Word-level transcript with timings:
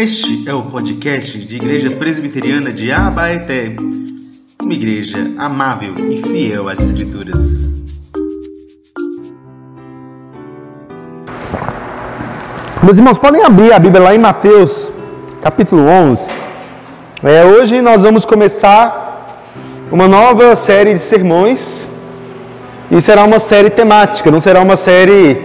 Este 0.00 0.48
é 0.48 0.54
o 0.54 0.62
podcast 0.62 1.36
de 1.36 1.56
Igreja 1.56 1.90
Presbiteriana 1.90 2.70
de 2.70 2.92
Abaeté, 2.92 3.74
uma 4.62 4.72
igreja 4.72 5.18
amável 5.36 5.92
e 6.08 6.22
fiel 6.22 6.68
às 6.68 6.78
Escrituras. 6.78 7.72
Meus 12.80 12.96
irmãos, 12.96 13.18
podem 13.18 13.42
abrir 13.42 13.72
a 13.72 13.78
Bíblia 13.80 14.00
lá 14.00 14.14
em 14.14 14.18
Mateus, 14.18 14.92
capítulo 15.42 15.82
11. 15.88 16.32
É, 17.24 17.44
hoje 17.44 17.82
nós 17.82 18.04
vamos 18.04 18.24
começar 18.24 19.36
uma 19.90 20.06
nova 20.06 20.54
série 20.54 20.94
de 20.94 21.00
sermões 21.00 21.88
e 22.88 23.00
será 23.00 23.24
uma 23.24 23.40
série 23.40 23.68
temática, 23.68 24.30
não 24.30 24.38
será 24.38 24.60
uma 24.60 24.76
série 24.76 25.42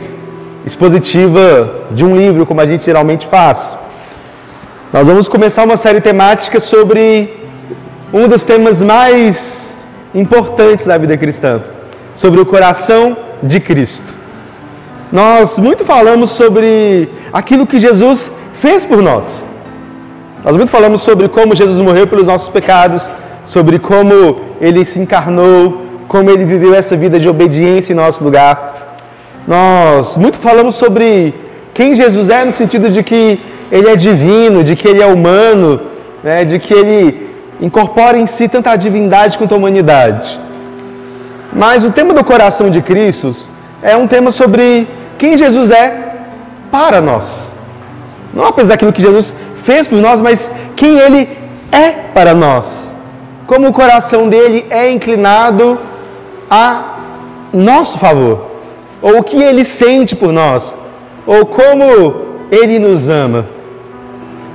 expositiva 0.63 1.87
de 1.89 2.05
um 2.05 2.15
livro 2.15 2.45
como 2.45 2.61
a 2.61 2.67
gente 2.67 2.85
geralmente 2.85 3.25
faz. 3.25 3.81
Nós 4.93 5.07
vamos 5.07 5.27
começar 5.27 5.63
uma 5.63 5.75
série 5.75 5.99
temática 5.99 6.59
sobre 6.59 7.35
um 8.13 8.27
dos 8.27 8.43
temas 8.43 8.79
mais 8.79 9.75
importantes 10.13 10.85
da 10.85 10.95
vida 10.99 11.17
cristã, 11.17 11.63
sobre 12.15 12.39
o 12.39 12.45
coração 12.45 13.17
de 13.41 13.59
Cristo. 13.59 14.05
Nós 15.11 15.57
muito 15.57 15.83
falamos 15.83 16.29
sobre 16.29 17.09
aquilo 17.33 17.65
que 17.65 17.79
Jesus 17.79 18.33
fez 18.53 18.85
por 18.85 19.01
nós. 19.01 19.43
Nós 20.45 20.55
muito 20.55 20.69
falamos 20.69 21.01
sobre 21.01 21.27
como 21.27 21.55
Jesus 21.55 21.79
morreu 21.79 22.05
pelos 22.05 22.27
nossos 22.27 22.49
pecados, 22.49 23.09
sobre 23.43 23.79
como 23.79 24.41
ele 24.61 24.85
se 24.85 24.99
encarnou, 24.99 25.87
como 26.07 26.29
ele 26.29 26.45
viveu 26.45 26.75
essa 26.75 26.95
vida 26.95 27.19
de 27.19 27.27
obediência 27.27 27.93
em 27.93 27.95
nosso 27.95 28.23
lugar. 28.23 28.95
Nós 29.47 30.15
muito 30.17 30.37
falamos 30.37 30.75
sobre 30.75 31.33
quem 31.73 31.95
Jesus 31.95 32.29
é 32.29 32.45
no 32.45 32.53
sentido 32.53 32.91
de 32.91 33.01
que 33.01 33.39
ele 33.73 33.89
é 33.89 33.95
divino, 33.95 34.63
de 34.63 34.75
que 34.75 34.87
ele 34.87 35.01
é 35.01 35.07
humano, 35.07 35.81
né, 36.23 36.45
de 36.45 36.59
que 36.59 36.71
ele 36.71 37.27
incorpora 37.59 38.15
em 38.19 38.27
si 38.27 38.47
tanta 38.47 38.75
divindade 38.75 39.35
quanto 39.35 39.55
a 39.55 39.57
humanidade. 39.57 40.39
Mas 41.51 41.83
o 41.83 41.89
tema 41.89 42.13
do 42.13 42.23
coração 42.23 42.69
de 42.69 42.83
Cristo 42.83 43.35
é 43.81 43.97
um 43.97 44.05
tema 44.05 44.29
sobre 44.29 44.87
quem 45.17 45.39
Jesus 45.39 45.71
é 45.71 46.17
para 46.69 47.01
nós. 47.01 47.39
Não 48.31 48.45
apenas 48.45 48.69
aquilo 48.69 48.93
que 48.93 49.01
Jesus 49.01 49.33
fez 49.63 49.87
por 49.87 49.99
nós, 49.99 50.21
mas 50.21 50.51
quem 50.75 50.99
ele 50.99 51.27
é 51.71 51.89
para 52.13 52.35
nós. 52.35 52.91
Como 53.47 53.69
o 53.69 53.73
coração 53.73 54.29
dele 54.29 54.67
é 54.69 54.91
inclinado 54.91 55.79
a 56.47 56.99
nosso 57.51 57.97
favor, 57.97 58.51
ou 59.01 59.17
o 59.17 59.23
que 59.23 59.41
ele 59.41 59.65
sente 59.65 60.15
por 60.15 60.31
nós, 60.31 60.71
ou 61.25 61.43
como 61.47 62.33
ele 62.51 62.77
nos 62.77 63.09
ama. 63.09 63.62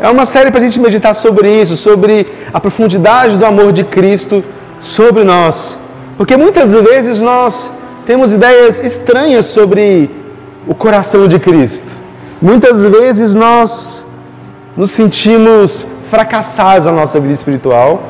É 0.01 0.09
uma 0.09 0.25
série 0.25 0.53
para 0.53 0.61
a 0.61 0.63
gente 0.63 0.79
meditar 0.79 1.13
sobre 1.13 1.51
isso, 1.61 1.77
sobre 1.77 2.27
a 2.53 2.61
profundidade 2.61 3.37
do 3.37 3.45
amor 3.45 3.73
de 3.73 3.83
Cristo 3.83 4.45
sobre 4.81 5.25
nós. 5.25 5.77
Porque 6.17 6.37
muitas 6.37 6.73
vezes 6.73 7.19
nós 7.19 7.73
temos 8.07 8.33
ideias 8.33 8.81
estranhas 8.83 9.47
sobre 9.47 10.09
o 10.69 10.75
coração 10.75 11.27
de 11.27 11.41
Cristo. 11.41 11.89
Muitas 12.41 12.85
vezes 12.85 13.35
nós 13.35 14.07
nos 14.77 14.93
sentimos 14.93 15.85
fracassados 16.09 16.87
na 16.87 16.93
nossa 16.93 17.19
vida 17.19 17.35
espiritual. 17.35 18.01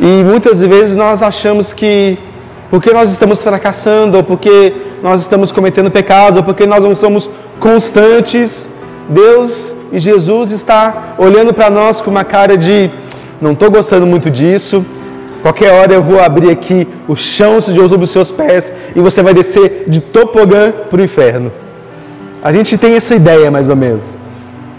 E 0.00 0.22
muitas 0.22 0.60
vezes 0.60 0.94
nós 0.94 1.24
achamos 1.24 1.72
que 1.72 2.16
porque 2.70 2.92
nós 2.92 3.10
estamos 3.10 3.42
fracassando, 3.42 4.18
ou 4.18 4.22
porque 4.22 4.72
nós 5.02 5.22
estamos 5.22 5.50
cometendo 5.50 5.90
pecados, 5.90 6.36
ou 6.36 6.44
porque 6.44 6.66
nós 6.66 6.84
não 6.84 6.94
somos 6.94 7.28
constantes, 7.58 8.68
Deus 9.08 9.65
e 9.92 9.98
Jesus 9.98 10.50
está 10.50 11.14
olhando 11.18 11.54
para 11.54 11.70
nós 11.70 12.00
com 12.00 12.10
uma 12.10 12.24
cara 12.24 12.56
de 12.56 12.90
não 13.40 13.52
estou 13.52 13.70
gostando 13.70 14.06
muito 14.06 14.30
disso. 14.30 14.84
Qualquer 15.42 15.72
hora 15.72 15.92
eu 15.92 16.02
vou 16.02 16.20
abrir 16.20 16.50
aqui 16.50 16.88
o 17.06 17.14
chão 17.14 17.58
de 17.58 17.64
sobre 17.64 18.04
os 18.04 18.10
seus 18.10 18.30
pés 18.30 18.72
e 18.94 19.00
você 19.00 19.22
vai 19.22 19.32
descer 19.32 19.84
de 19.86 20.00
topogã 20.00 20.72
para 20.90 21.00
o 21.00 21.04
inferno. 21.04 21.52
A 22.42 22.50
gente 22.50 22.76
tem 22.76 22.94
essa 22.94 23.14
ideia 23.14 23.50
mais 23.50 23.68
ou 23.68 23.76
menos 23.76 24.16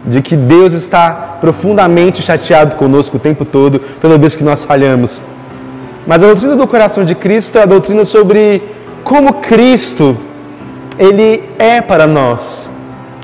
de 0.05 0.21
que 0.21 0.35
Deus 0.35 0.73
está 0.73 1.37
profundamente 1.39 2.21
chateado 2.21 2.75
conosco 2.75 3.17
o 3.17 3.19
tempo 3.19 3.43
todo, 3.43 3.81
toda 4.01 4.17
vez 4.17 4.35
que 4.35 4.43
nós 4.43 4.63
falhamos. 4.63 5.21
Mas 6.05 6.23
a 6.23 6.27
doutrina 6.27 6.55
do 6.55 6.67
coração 6.67 7.03
de 7.03 7.13
Cristo 7.13 7.57
é 7.57 7.63
a 7.63 7.65
doutrina 7.65 8.05
sobre 8.05 8.63
como 9.03 9.33
Cristo 9.35 10.17
ele 10.97 11.43
é 11.59 11.81
para 11.81 12.07
nós. 12.07 12.66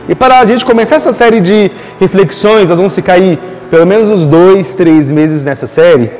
E 0.07 0.13
para 0.13 0.39
a 0.39 0.45
gente 0.45 0.65
começar 0.65 0.95
essa 0.95 1.13
série 1.13 1.39
de 1.39 1.71
reflexões, 1.97 2.67
nós 2.67 2.77
vamos 2.77 2.93
ficar 2.93 3.13
aí 3.13 3.39
pelo 3.71 3.87
menos 3.87 4.09
uns 4.09 4.27
dois, 4.27 4.73
três 4.73 5.09
meses 5.09 5.43
nessa 5.43 5.65
série. 5.65 6.11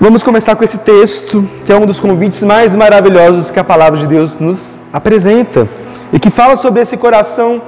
Vamos 0.00 0.22
começar 0.22 0.54
com 0.54 0.62
esse 0.62 0.78
texto, 0.78 1.48
que 1.64 1.72
é 1.72 1.76
um 1.76 1.84
dos 1.84 1.98
convites 1.98 2.42
mais 2.44 2.76
maravilhosos 2.76 3.50
que 3.50 3.58
a 3.58 3.64
palavra 3.64 3.98
de 3.98 4.06
Deus 4.06 4.38
nos 4.38 4.58
apresenta 4.92 5.68
e 6.12 6.18
que 6.18 6.30
fala 6.30 6.56
sobre 6.56 6.80
esse 6.80 6.96
coração 6.96 7.60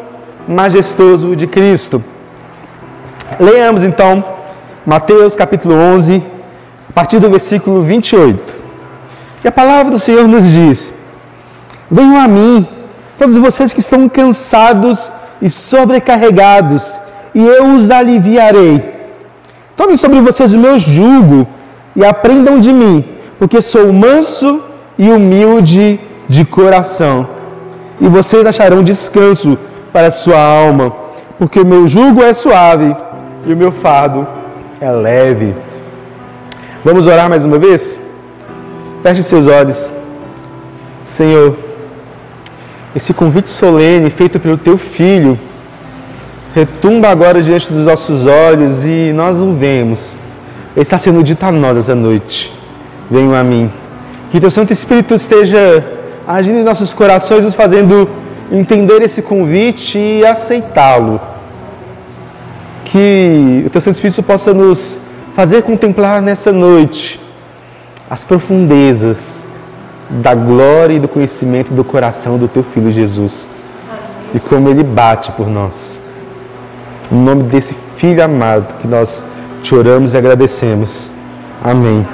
majestoso 0.46 1.34
de 1.34 1.48
Cristo. 1.48 2.02
Leamos 3.40 3.82
então 3.82 4.24
Mateus 4.84 5.34
capítulo 5.34 5.74
11, 5.74 6.22
a 6.88 6.92
partir 6.92 7.18
do 7.18 7.28
versículo 7.28 7.82
28. 7.82 8.54
E 9.42 9.48
a 9.48 9.52
palavra 9.52 9.90
do 9.90 9.98
Senhor 9.98 10.28
nos 10.28 10.44
diz: 10.44 10.94
Venham 11.90 12.16
a 12.16 12.28
mim 12.28 12.75
todos 13.18 13.36
vocês 13.36 13.72
que 13.72 13.80
estão 13.80 14.08
cansados 14.08 15.10
e 15.40 15.50
sobrecarregados, 15.50 16.82
e 17.34 17.44
eu 17.44 17.74
os 17.74 17.90
aliviarei. 17.90 18.82
Tomem 19.76 19.96
sobre 19.96 20.20
vocês 20.20 20.52
o 20.52 20.58
meu 20.58 20.78
jugo 20.78 21.46
e 21.94 22.04
aprendam 22.04 22.58
de 22.58 22.72
mim, 22.72 23.04
porque 23.38 23.60
sou 23.60 23.92
manso 23.92 24.62
e 24.98 25.10
humilde 25.10 26.00
de 26.28 26.44
coração. 26.44 27.28
E 28.00 28.08
vocês 28.08 28.44
acharão 28.46 28.82
descanso 28.82 29.58
para 29.92 30.08
a 30.08 30.12
sua 30.12 30.40
alma, 30.40 30.92
porque 31.38 31.60
o 31.60 31.66
meu 31.66 31.86
jugo 31.86 32.22
é 32.22 32.32
suave 32.32 32.94
e 33.46 33.52
o 33.52 33.56
meu 33.56 33.70
fardo 33.70 34.26
é 34.80 34.90
leve. 34.90 35.54
Vamos 36.84 37.06
orar 37.06 37.28
mais 37.28 37.44
uma 37.44 37.58
vez? 37.58 37.98
Feche 39.02 39.22
seus 39.22 39.46
olhos. 39.46 39.92
Senhor, 41.06 41.56
esse 42.96 43.12
convite 43.12 43.50
solene 43.50 44.08
feito 44.08 44.40
pelo 44.40 44.56
teu 44.56 44.78
filho 44.78 45.38
retumba 46.54 47.10
agora 47.10 47.42
diante 47.42 47.70
dos 47.70 47.84
nossos 47.84 48.24
olhos 48.24 48.86
e 48.86 49.12
nós 49.14 49.36
o 49.36 49.52
vemos. 49.52 50.14
Ele 50.74 50.82
está 50.82 50.98
sendo 50.98 51.22
dito 51.22 51.44
a 51.44 51.52
nós 51.52 51.76
essa 51.76 51.94
noite. 51.94 52.50
Venham 53.10 53.34
a 53.34 53.44
mim. 53.44 53.70
Que 54.30 54.40
teu 54.40 54.50
Santo 54.50 54.72
Espírito 54.72 55.14
esteja 55.14 55.84
agindo 56.26 56.58
em 56.58 56.64
nossos 56.64 56.94
corações, 56.94 57.44
nos 57.44 57.52
fazendo 57.52 58.08
entender 58.50 59.02
esse 59.02 59.20
convite 59.20 59.98
e 59.98 60.24
aceitá-lo. 60.24 61.20
Que 62.86 63.64
o 63.66 63.68
teu 63.68 63.80
Santo 63.82 63.96
Espírito 63.96 64.22
possa 64.22 64.54
nos 64.54 64.96
fazer 65.34 65.62
contemplar 65.64 66.22
nessa 66.22 66.50
noite 66.50 67.20
as 68.08 68.24
profundezas 68.24 69.45
da 70.08 70.34
glória 70.34 70.94
e 70.94 70.98
do 70.98 71.08
conhecimento 71.08 71.72
do 71.72 71.84
coração 71.84 72.38
do 72.38 72.48
teu 72.48 72.62
filho 72.62 72.92
Jesus. 72.92 73.48
E 74.34 74.40
como 74.40 74.68
ele 74.68 74.82
bate 74.82 75.32
por 75.32 75.48
nós. 75.48 75.98
Em 77.10 77.16
nome 77.16 77.44
desse 77.44 77.74
filho 77.96 78.22
amado 78.22 78.78
que 78.80 78.86
nós 78.86 79.22
te 79.62 79.74
oramos 79.74 80.14
e 80.14 80.16
agradecemos. 80.16 81.10
Amém. 81.62 82.06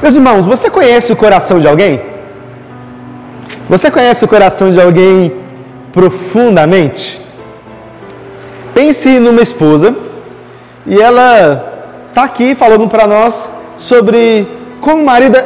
Meus 0.00 0.14
irmãos, 0.14 0.44
você 0.44 0.70
conhece 0.70 1.12
o 1.12 1.16
coração 1.16 1.58
de 1.58 1.66
alguém? 1.66 2.00
Você 3.68 3.90
conhece 3.90 4.24
o 4.24 4.28
coração 4.28 4.70
de 4.70 4.80
alguém 4.80 5.32
profundamente? 5.92 7.20
Pense 8.72 9.18
numa 9.18 9.42
esposa 9.42 9.96
e 10.86 11.00
ela 11.00 11.75
está 12.16 12.24
aqui 12.24 12.54
falando 12.54 12.88
para 12.88 13.06
nós 13.06 13.46
sobre 13.76 14.48
como 14.80 15.02
o 15.02 15.04
marido, 15.04 15.36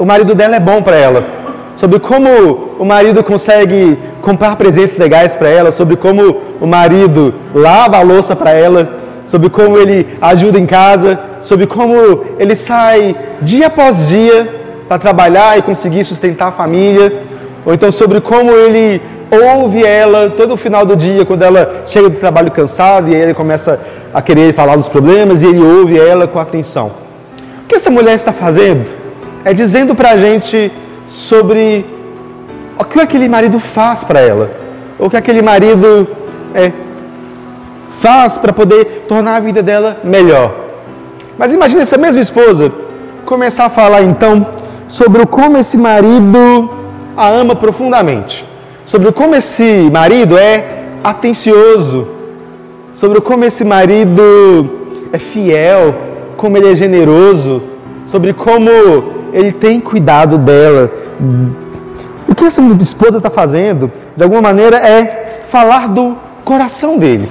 o 0.00 0.04
marido 0.04 0.34
dela 0.34 0.56
é 0.56 0.58
bom 0.58 0.82
para 0.82 0.96
ela, 0.96 1.22
sobre 1.76 2.00
como 2.00 2.28
o 2.76 2.84
marido 2.84 3.22
consegue 3.22 3.96
comprar 4.20 4.56
presentes 4.56 4.98
legais 4.98 5.36
para 5.36 5.48
ela, 5.48 5.70
sobre 5.70 5.94
como 5.94 6.38
o 6.60 6.66
marido 6.66 7.32
lava 7.54 7.98
a 7.98 8.02
louça 8.02 8.34
para 8.34 8.50
ela, 8.50 8.98
sobre 9.24 9.48
como 9.48 9.78
ele 9.78 10.08
ajuda 10.20 10.58
em 10.58 10.66
casa, 10.66 11.20
sobre 11.40 11.68
como 11.68 12.24
ele 12.36 12.56
sai 12.56 13.14
dia 13.40 13.68
após 13.68 14.08
dia 14.08 14.84
para 14.88 14.98
trabalhar 14.98 15.56
e 15.56 15.62
conseguir 15.62 16.02
sustentar 16.02 16.48
a 16.48 16.50
família, 16.50 17.12
ou 17.64 17.72
então 17.72 17.92
sobre 17.92 18.20
como 18.20 18.50
ele 18.50 19.00
ouve 19.30 19.84
ela 19.84 20.30
todo 20.30 20.54
o 20.54 20.56
final 20.56 20.86
do 20.86 20.96
dia, 20.96 21.24
quando 21.24 21.42
ela 21.42 21.82
chega 21.86 22.08
do 22.08 22.16
trabalho 22.16 22.50
cansada 22.50 23.10
e 23.10 23.14
ele 23.14 23.34
começa 23.34 23.78
a 24.12 24.22
querer 24.22 24.54
falar 24.54 24.76
dos 24.76 24.88
problemas 24.88 25.42
e 25.42 25.46
ele 25.46 25.62
ouve 25.62 25.98
ela 25.98 26.26
com 26.26 26.38
atenção. 26.38 26.92
O 27.62 27.66
que 27.68 27.74
essa 27.74 27.90
mulher 27.90 28.14
está 28.14 28.32
fazendo? 28.32 28.88
É 29.44 29.52
dizendo 29.52 29.94
para 29.94 30.10
a 30.12 30.16
gente 30.16 30.72
sobre 31.06 31.84
o 32.78 32.84
que 32.84 33.00
aquele 33.00 33.28
marido 33.28 33.58
faz 33.58 34.04
para 34.04 34.20
ela, 34.20 34.50
o 34.98 35.10
que 35.10 35.16
aquele 35.16 35.42
marido 35.42 36.06
é, 36.54 36.72
faz 38.00 38.38
para 38.38 38.52
poder 38.52 39.04
tornar 39.08 39.36
a 39.36 39.40
vida 39.40 39.62
dela 39.62 39.98
melhor. 40.04 40.54
Mas 41.36 41.52
imagine 41.52 41.82
essa 41.82 41.98
mesma 41.98 42.20
esposa 42.20 42.72
começar 43.24 43.66
a 43.66 43.70
falar 43.70 44.02
então 44.02 44.46
sobre 44.88 45.26
como 45.26 45.58
esse 45.58 45.76
marido 45.76 46.70
a 47.16 47.28
ama 47.28 47.54
profundamente, 47.54 48.44
sobre 48.88 49.12
como 49.12 49.34
esse 49.34 49.90
marido 49.92 50.38
é 50.38 50.64
atencioso, 51.04 52.08
sobre 52.94 53.20
como 53.20 53.44
esse 53.44 53.62
marido 53.62 54.70
é 55.12 55.18
fiel, 55.18 55.94
como 56.38 56.56
ele 56.56 56.72
é 56.72 56.74
generoso, 56.74 57.62
sobre 58.06 58.32
como 58.32 58.70
ele 59.30 59.52
tem 59.52 59.78
cuidado 59.78 60.38
dela. 60.38 60.90
O 62.26 62.34
que 62.34 62.46
essa 62.46 62.62
esposa 62.80 63.18
está 63.18 63.28
fazendo, 63.28 63.92
de 64.16 64.22
alguma 64.22 64.40
maneira, 64.40 64.78
é 64.78 65.42
falar 65.44 65.88
do 65.88 66.16
coração 66.42 66.96
dele. 66.96 67.28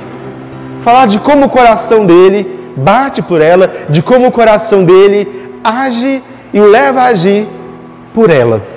Falar 0.84 1.08
de 1.08 1.20
como 1.20 1.48
o 1.48 1.50
coração 1.50 2.06
dele 2.06 2.70
bate 2.78 3.24
por 3.24 3.42
ela, 3.42 3.68
de 3.90 4.04
como 4.04 4.28
o 4.28 4.32
coração 4.32 4.84
dele 4.84 5.50
age 5.64 6.22
e 6.54 6.62
o 6.62 6.70
leva 6.70 7.02
a 7.02 7.06
agir 7.08 7.48
por 8.14 8.30
ela. 8.30 8.77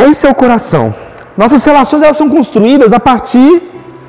É 0.00 0.30
o 0.30 0.34
coração. 0.34 0.94
Nossas 1.36 1.64
relações 1.64 2.02
elas 2.02 2.16
são 2.16 2.28
construídas 2.28 2.92
a 2.92 2.98
partir 3.00 3.62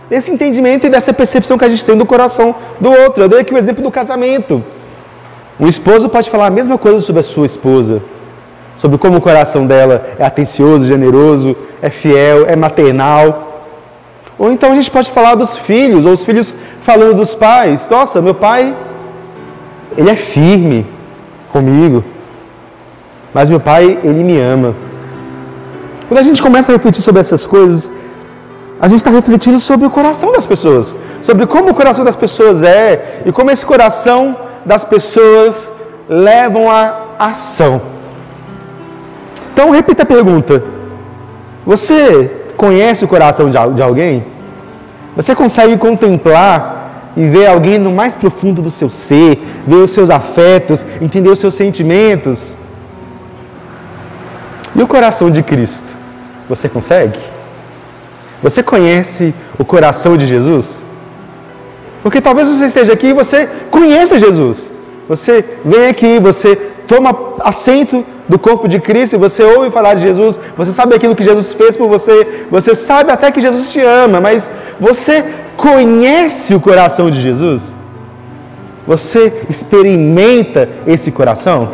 desse 0.09 0.31
entendimento 0.31 0.87
e 0.87 0.89
dessa 0.89 1.13
percepção 1.13 1.57
que 1.57 1.65
a 1.65 1.69
gente 1.69 1.83
tem 1.83 1.97
do 1.97 2.05
coração 2.05 2.55
do 2.79 2.91
outro. 2.91 3.23
Eu 3.23 3.29
dei 3.29 3.39
aqui 3.39 3.53
o 3.53 3.57
exemplo 3.57 3.83
do 3.83 3.91
casamento. 3.91 4.63
Um 5.59 5.67
esposo 5.67 6.09
pode 6.09 6.29
falar 6.29 6.47
a 6.47 6.49
mesma 6.49 6.77
coisa 6.77 6.99
sobre 7.01 7.19
a 7.19 7.23
sua 7.23 7.45
esposa, 7.45 8.01
sobre 8.77 8.97
como 8.97 9.17
o 9.17 9.21
coração 9.21 9.67
dela 9.67 10.13
é 10.17 10.25
atencioso, 10.25 10.85
generoso, 10.85 11.55
é 11.81 11.89
fiel, 11.89 12.45
é 12.47 12.55
maternal. 12.55 13.67
Ou 14.39 14.51
então 14.51 14.71
a 14.71 14.75
gente 14.75 14.89
pode 14.89 15.11
falar 15.11 15.35
dos 15.35 15.55
filhos, 15.57 16.05
ou 16.05 16.13
os 16.13 16.23
filhos 16.23 16.53
falando 16.83 17.15
dos 17.15 17.35
pais. 17.35 17.87
Nossa, 17.89 18.21
meu 18.21 18.33
pai, 18.33 18.75
ele 19.97 20.09
é 20.09 20.15
firme 20.15 20.85
comigo, 21.51 22.03
mas 23.33 23.49
meu 23.49 23.59
pai, 23.59 23.99
ele 24.03 24.23
me 24.23 24.39
ama. 24.39 24.73
Quando 26.11 26.19
a 26.19 26.23
gente 26.23 26.41
começa 26.41 26.69
a 26.69 26.75
refletir 26.75 27.01
sobre 27.01 27.21
essas 27.21 27.45
coisas, 27.45 27.89
a 28.81 28.89
gente 28.89 28.97
está 28.97 29.09
refletindo 29.09 29.57
sobre 29.61 29.87
o 29.87 29.89
coração 29.89 30.33
das 30.33 30.45
pessoas, 30.45 30.93
sobre 31.23 31.47
como 31.47 31.69
o 31.69 31.73
coração 31.73 32.03
das 32.03 32.17
pessoas 32.17 32.61
é 32.61 33.21
e 33.25 33.31
como 33.31 33.49
esse 33.49 33.65
coração 33.65 34.35
das 34.65 34.83
pessoas 34.83 35.71
levam 36.09 36.69
a 36.69 37.03
ação. 37.17 37.81
Então, 39.53 39.69
repita 39.71 40.03
a 40.03 40.05
pergunta: 40.05 40.61
Você 41.65 42.29
conhece 42.57 43.05
o 43.05 43.07
coração 43.07 43.49
de 43.49 43.81
alguém? 43.81 44.25
Você 45.15 45.33
consegue 45.33 45.77
contemplar 45.77 47.13
e 47.15 47.25
ver 47.25 47.47
alguém 47.47 47.77
no 47.77 47.93
mais 47.93 48.15
profundo 48.15 48.61
do 48.61 48.69
seu 48.69 48.89
ser, 48.89 49.41
ver 49.65 49.75
os 49.77 49.91
seus 49.91 50.09
afetos, 50.09 50.85
entender 50.99 51.29
os 51.29 51.39
seus 51.39 51.55
sentimentos? 51.55 52.57
E 54.75 54.83
o 54.83 54.87
coração 54.87 55.31
de 55.31 55.41
Cristo? 55.41 55.90
Você 56.51 56.67
consegue? 56.67 57.17
Você 58.43 58.61
conhece 58.61 59.33
o 59.57 59.63
coração 59.63 60.17
de 60.17 60.27
Jesus? 60.27 60.81
Porque 62.03 62.19
talvez 62.19 62.49
você 62.49 62.65
esteja 62.65 62.91
aqui 62.91 63.07
e 63.07 63.13
você 63.13 63.47
conheça 63.69 64.19
Jesus. 64.19 64.69
Você 65.07 65.45
vem 65.63 65.87
aqui, 65.87 66.19
você 66.19 66.57
toma 66.85 67.15
assento 67.39 68.05
do 68.27 68.37
corpo 68.37 68.67
de 68.67 68.81
Cristo, 68.81 69.17
você 69.17 69.41
ouve 69.43 69.71
falar 69.71 69.93
de 69.93 70.01
Jesus, 70.01 70.37
você 70.57 70.73
sabe 70.73 70.93
aquilo 70.93 71.15
que 71.15 71.23
Jesus 71.23 71.53
fez 71.53 71.77
por 71.77 71.87
você, 71.87 72.45
você 72.51 72.75
sabe 72.75 73.11
até 73.11 73.31
que 73.31 73.39
Jesus 73.39 73.71
te 73.71 73.79
ama, 73.79 74.19
mas 74.19 74.49
você 74.77 75.23
conhece 75.55 76.53
o 76.53 76.59
coração 76.59 77.09
de 77.09 77.21
Jesus? 77.21 77.73
Você 78.85 79.31
experimenta 79.49 80.67
esse 80.85 81.13
coração? 81.13 81.69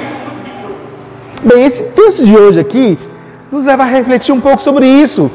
Bem, 1.43 1.65
esse 1.65 1.93
texto 1.93 2.23
de 2.23 2.37
hoje 2.37 2.59
aqui 2.59 2.97
nos 3.51 3.65
leva 3.65 3.83
a 3.83 3.85
refletir 3.85 4.33
um 4.33 4.41
pouco 4.41 4.61
sobre 4.61 4.87
isso. 4.87 5.31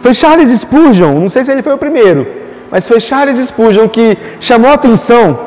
Foi 0.00 0.14
Charles 0.14 0.48
Spurgeon, 0.60 1.20
não 1.20 1.28
sei 1.28 1.44
se 1.44 1.50
ele 1.50 1.62
foi 1.62 1.74
o 1.74 1.78
primeiro, 1.78 2.26
mas 2.70 2.86
foi 2.86 3.00
Charles 3.00 3.38
Spurgeon 3.48 3.88
que 3.88 4.16
chamou 4.40 4.70
a 4.70 4.74
atenção 4.74 5.38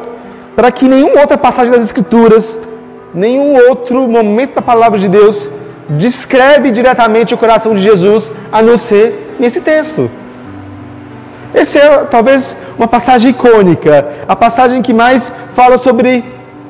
para 0.56 0.72
que 0.72 0.88
nenhuma 0.88 1.22
outra 1.22 1.38
passagem 1.38 1.72
das 1.72 1.84
Escrituras, 1.84 2.60
nenhum 3.14 3.56
outro 3.68 4.08
momento 4.08 4.56
da 4.56 4.62
palavra 4.62 5.00
de 5.00 5.08
Deus 5.08 5.50
descreve 5.90 6.72
diretamente 6.72 7.34
o 7.34 7.38
coração 7.38 7.76
de 7.76 7.82
Jesus 7.82 8.30
a 8.52 8.62
não 8.62 8.78
ser 8.78 9.36
nesse 9.40 9.62
texto. 9.62 10.10
Essa 11.54 11.80
é 11.80 11.98
talvez 12.06 12.58
uma 12.78 12.88
passagem 12.88 13.32
icônica, 13.32 14.08
a 14.28 14.36
passagem 14.36 14.82
que 14.82 14.94
mais 14.94 15.32
fala 15.56 15.78
sobre 15.78 16.24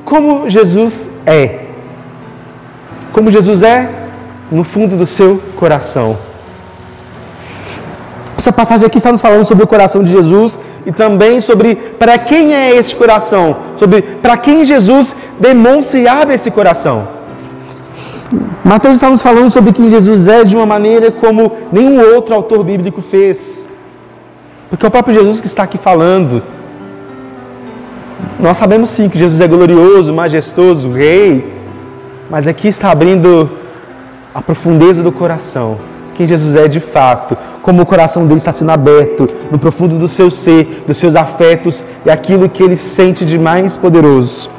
como 0.04 0.48
Jesus 0.48 1.08
é. 1.26 1.60
Como 3.12 3.30
Jesus 3.30 3.62
é 3.62 4.03
no 4.54 4.62
fundo 4.62 4.96
do 4.96 5.06
seu 5.06 5.40
coração. 5.56 6.16
Essa 8.36 8.52
passagem 8.52 8.86
aqui 8.86 8.98
está 8.98 9.10
nos 9.10 9.20
falando 9.20 9.44
sobre 9.44 9.64
o 9.64 9.66
coração 9.66 10.04
de 10.04 10.10
Jesus 10.10 10.58
e 10.86 10.92
também 10.92 11.40
sobre 11.40 11.74
para 11.74 12.16
quem 12.18 12.54
é 12.54 12.76
esse 12.76 12.94
coração, 12.94 13.56
sobre 13.76 14.02
para 14.02 14.36
quem 14.36 14.64
Jesus 14.64 15.16
demonstra 15.40 15.98
e 15.98 16.06
abre 16.06 16.34
esse 16.34 16.50
coração. 16.50 17.08
Mateus 18.64 18.94
está 18.94 19.10
nos 19.10 19.22
falando 19.22 19.50
sobre 19.50 19.72
quem 19.72 19.90
Jesus 19.90 20.28
é 20.28 20.44
de 20.44 20.54
uma 20.54 20.66
maneira 20.66 21.10
como 21.10 21.52
nenhum 21.72 22.00
outro 22.14 22.34
autor 22.34 22.62
bíblico 22.62 23.02
fez. 23.02 23.66
Porque 24.70 24.84
é 24.86 24.88
o 24.88 24.90
próprio 24.90 25.14
Jesus 25.14 25.40
que 25.40 25.46
está 25.46 25.64
aqui 25.64 25.78
falando. 25.78 26.42
Nós 28.38 28.56
sabemos 28.56 28.90
sim 28.90 29.08
que 29.08 29.18
Jesus 29.18 29.40
é 29.40 29.48
glorioso, 29.48 30.12
majestoso, 30.12 30.90
rei, 30.90 31.52
mas 32.30 32.46
aqui 32.46 32.68
está 32.68 32.90
abrindo 32.90 33.63
a 34.34 34.42
profundeza 34.42 35.02
do 35.02 35.12
coração, 35.12 35.78
quem 36.14 36.26
Jesus 36.26 36.56
é 36.56 36.66
de 36.66 36.80
fato, 36.80 37.36
como 37.62 37.82
o 37.82 37.86
coração 37.86 38.26
dele 38.26 38.38
está 38.38 38.52
sendo 38.52 38.70
aberto 38.70 39.28
no 39.50 39.58
profundo 39.58 39.96
do 39.96 40.08
seu 40.08 40.30
ser, 40.30 40.84
dos 40.86 40.96
seus 40.96 41.14
afetos 41.16 41.82
e 42.04 42.10
aquilo 42.10 42.48
que 42.48 42.62
ele 42.62 42.76
sente 42.76 43.24
de 43.24 43.38
mais 43.38 43.76
poderoso. 43.76 44.50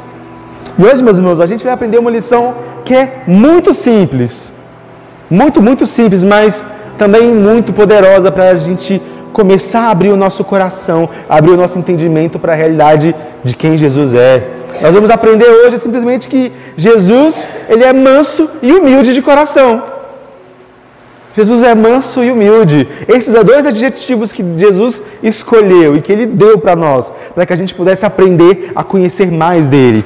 E 0.77 0.83
hoje, 0.83 1.03
meus 1.03 1.17
irmãos, 1.17 1.39
a 1.39 1.45
gente 1.45 1.63
vai 1.63 1.73
aprender 1.73 1.97
uma 1.97 2.09
lição 2.09 2.55
que 2.83 2.93
é 2.93 3.23
muito 3.27 3.73
simples, 3.73 4.51
muito, 5.29 5.61
muito 5.61 5.85
simples, 5.85 6.23
mas 6.23 6.63
também 6.97 7.33
muito 7.33 7.73
poderosa 7.73 8.31
para 8.31 8.49
a 8.49 8.55
gente 8.55 9.01
começar 9.33 9.87
a 9.87 9.91
abrir 9.91 10.09
o 10.09 10.17
nosso 10.17 10.43
coração, 10.43 11.09
abrir 11.27 11.51
o 11.51 11.57
nosso 11.57 11.77
entendimento 11.77 12.39
para 12.39 12.53
a 12.53 12.55
realidade 12.55 13.13
de 13.43 13.55
quem 13.55 13.77
Jesus 13.77 14.13
é. 14.13 14.47
Nós 14.81 14.93
vamos 14.93 15.09
aprender 15.09 15.47
hoje 15.47 15.77
simplesmente 15.77 16.27
que 16.27 16.51
Jesus, 16.77 17.47
ele 17.69 17.83
é 17.83 17.93
manso 17.93 18.49
e 18.61 18.71
humilde 18.71 19.13
de 19.13 19.21
coração. 19.21 19.83
Jesus 21.35 21.63
é 21.63 21.75
manso 21.75 22.23
e 22.23 22.31
humilde. 22.31 22.87
Esses 23.07 23.33
são 23.33 23.43
dois 23.43 23.65
adjetivos 23.65 24.31
que 24.31 24.43
Jesus 24.57 25.01
escolheu 25.21 25.95
e 25.95 26.01
que 26.01 26.11
ele 26.11 26.25
deu 26.25 26.57
para 26.57 26.75
nós, 26.75 27.11
para 27.33 27.45
que 27.45 27.53
a 27.53 27.55
gente 27.55 27.75
pudesse 27.75 28.05
aprender 28.05 28.71
a 28.73 28.83
conhecer 28.83 29.29
mais 29.31 29.67
dele. 29.67 30.05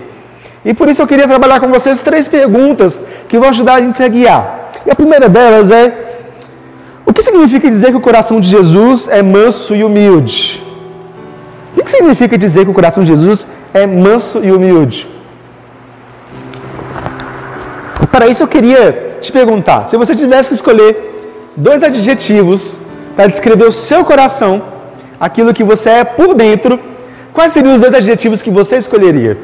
E 0.65 0.73
por 0.73 0.89
isso 0.89 1.01
eu 1.01 1.07
queria 1.07 1.27
trabalhar 1.27 1.59
com 1.59 1.67
vocês 1.67 2.01
três 2.01 2.27
perguntas 2.27 2.99
que 3.27 3.37
vão 3.37 3.49
ajudar 3.49 3.75
a 3.75 3.81
gente 3.81 4.01
a 4.01 4.07
guiar. 4.07 4.71
E 4.85 4.91
a 4.91 4.95
primeira 4.95 5.29
delas 5.29 5.69
é: 5.69 5.93
o 7.05 7.13
que 7.13 7.21
significa 7.21 7.69
dizer 7.69 7.91
que 7.91 7.97
o 7.97 8.01
coração 8.01 8.39
de 8.39 8.47
Jesus 8.47 9.07
é 9.07 9.21
manso 9.21 9.75
e 9.75 9.83
humilde? 9.83 10.63
O 11.77 11.83
que 11.83 11.91
significa 11.91 12.37
dizer 12.37 12.65
que 12.65 12.71
o 12.71 12.73
coração 12.73 13.03
de 13.03 13.09
Jesus 13.09 13.47
é 13.73 13.85
manso 13.85 14.43
e 14.43 14.51
humilde? 14.51 15.07
Para 18.11 18.27
isso 18.27 18.43
eu 18.43 18.47
queria 18.47 19.17
te 19.21 19.31
perguntar: 19.31 19.87
se 19.87 19.97
você 19.97 20.15
tivesse 20.15 20.49
que 20.49 20.55
escolher 20.55 21.51
dois 21.55 21.83
adjetivos 21.83 22.71
para 23.15 23.27
descrever 23.27 23.65
o 23.65 23.71
seu 23.71 24.03
coração, 24.03 24.61
aquilo 25.19 25.53
que 25.53 25.63
você 25.63 25.89
é 25.89 26.03
por 26.03 26.33
dentro, 26.33 26.79
quais 27.33 27.53
seriam 27.53 27.75
os 27.75 27.81
dois 27.81 27.93
adjetivos 27.93 28.41
que 28.41 28.49
você 28.49 28.77
escolheria? 28.77 29.37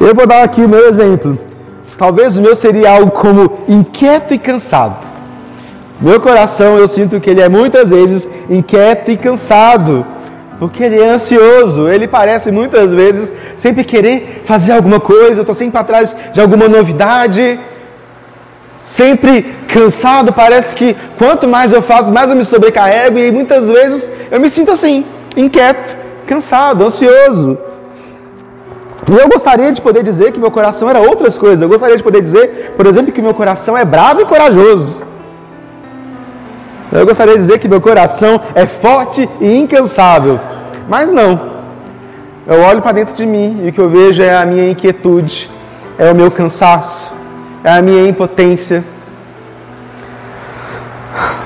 Eu 0.00 0.14
vou 0.14 0.26
dar 0.26 0.42
aqui 0.42 0.62
o 0.62 0.68
meu 0.68 0.88
exemplo. 0.88 1.38
Talvez 1.96 2.36
o 2.36 2.42
meu 2.42 2.56
seria 2.56 2.90
algo 2.90 3.12
como 3.12 3.58
inquieto 3.68 4.34
e 4.34 4.38
cansado. 4.38 5.06
Meu 6.00 6.20
coração, 6.20 6.76
eu 6.76 6.88
sinto 6.88 7.20
que 7.20 7.30
ele 7.30 7.40
é 7.40 7.48
muitas 7.48 7.90
vezes 7.90 8.28
inquieto 8.50 9.12
e 9.12 9.16
cansado, 9.16 10.04
porque 10.62 10.84
ele 10.84 11.00
é 11.00 11.08
ansioso, 11.08 11.88
ele 11.88 12.06
parece 12.06 12.52
muitas 12.52 12.92
vezes 12.92 13.32
sempre 13.56 13.82
querer 13.82 14.44
fazer 14.44 14.70
alguma 14.70 15.00
coisa, 15.00 15.38
eu 15.38 15.40
estou 15.40 15.56
sempre 15.56 15.76
atrás 15.76 16.14
de 16.32 16.40
alguma 16.40 16.68
novidade, 16.68 17.58
sempre 18.80 19.56
cansado, 19.66 20.32
parece 20.32 20.76
que 20.76 20.96
quanto 21.18 21.48
mais 21.48 21.72
eu 21.72 21.82
faço, 21.82 22.12
mais 22.12 22.30
eu 22.30 22.36
me 22.36 22.44
sobrecarrego 22.44 23.18
e 23.18 23.32
muitas 23.32 23.68
vezes 23.68 24.08
eu 24.30 24.38
me 24.38 24.48
sinto 24.48 24.70
assim, 24.70 25.04
inquieto, 25.36 25.96
cansado, 26.28 26.84
ansioso. 26.84 27.58
E 29.10 29.20
eu 29.20 29.28
gostaria 29.28 29.72
de 29.72 29.80
poder 29.80 30.04
dizer 30.04 30.30
que 30.30 30.38
meu 30.38 30.52
coração 30.52 30.88
era 30.88 31.00
outras 31.00 31.36
coisas. 31.36 31.60
Eu 31.60 31.68
gostaria 31.68 31.96
de 31.96 32.04
poder 32.04 32.22
dizer, 32.22 32.74
por 32.76 32.86
exemplo, 32.86 33.10
que 33.10 33.20
meu 33.20 33.34
coração 33.34 33.76
é 33.76 33.84
bravo 33.84 34.20
e 34.20 34.24
corajoso. 34.24 35.02
Eu 36.92 37.06
gostaria 37.06 37.34
de 37.34 37.40
dizer 37.40 37.58
que 37.58 37.68
meu 37.68 37.80
coração 37.80 38.40
é 38.54 38.66
forte 38.66 39.28
e 39.40 39.56
incansável. 39.56 40.38
Mas 40.88 41.12
não. 41.12 41.52
Eu 42.46 42.60
olho 42.60 42.82
para 42.82 42.92
dentro 42.92 43.14
de 43.14 43.24
mim 43.24 43.60
e 43.64 43.68
o 43.68 43.72
que 43.72 43.80
eu 43.80 43.88
vejo 43.88 44.22
é 44.22 44.36
a 44.36 44.44
minha 44.44 44.70
inquietude, 44.70 45.50
é 45.96 46.10
o 46.10 46.14
meu 46.14 46.30
cansaço, 46.30 47.12
é 47.62 47.70
a 47.70 47.80
minha 47.80 48.06
impotência. 48.08 48.84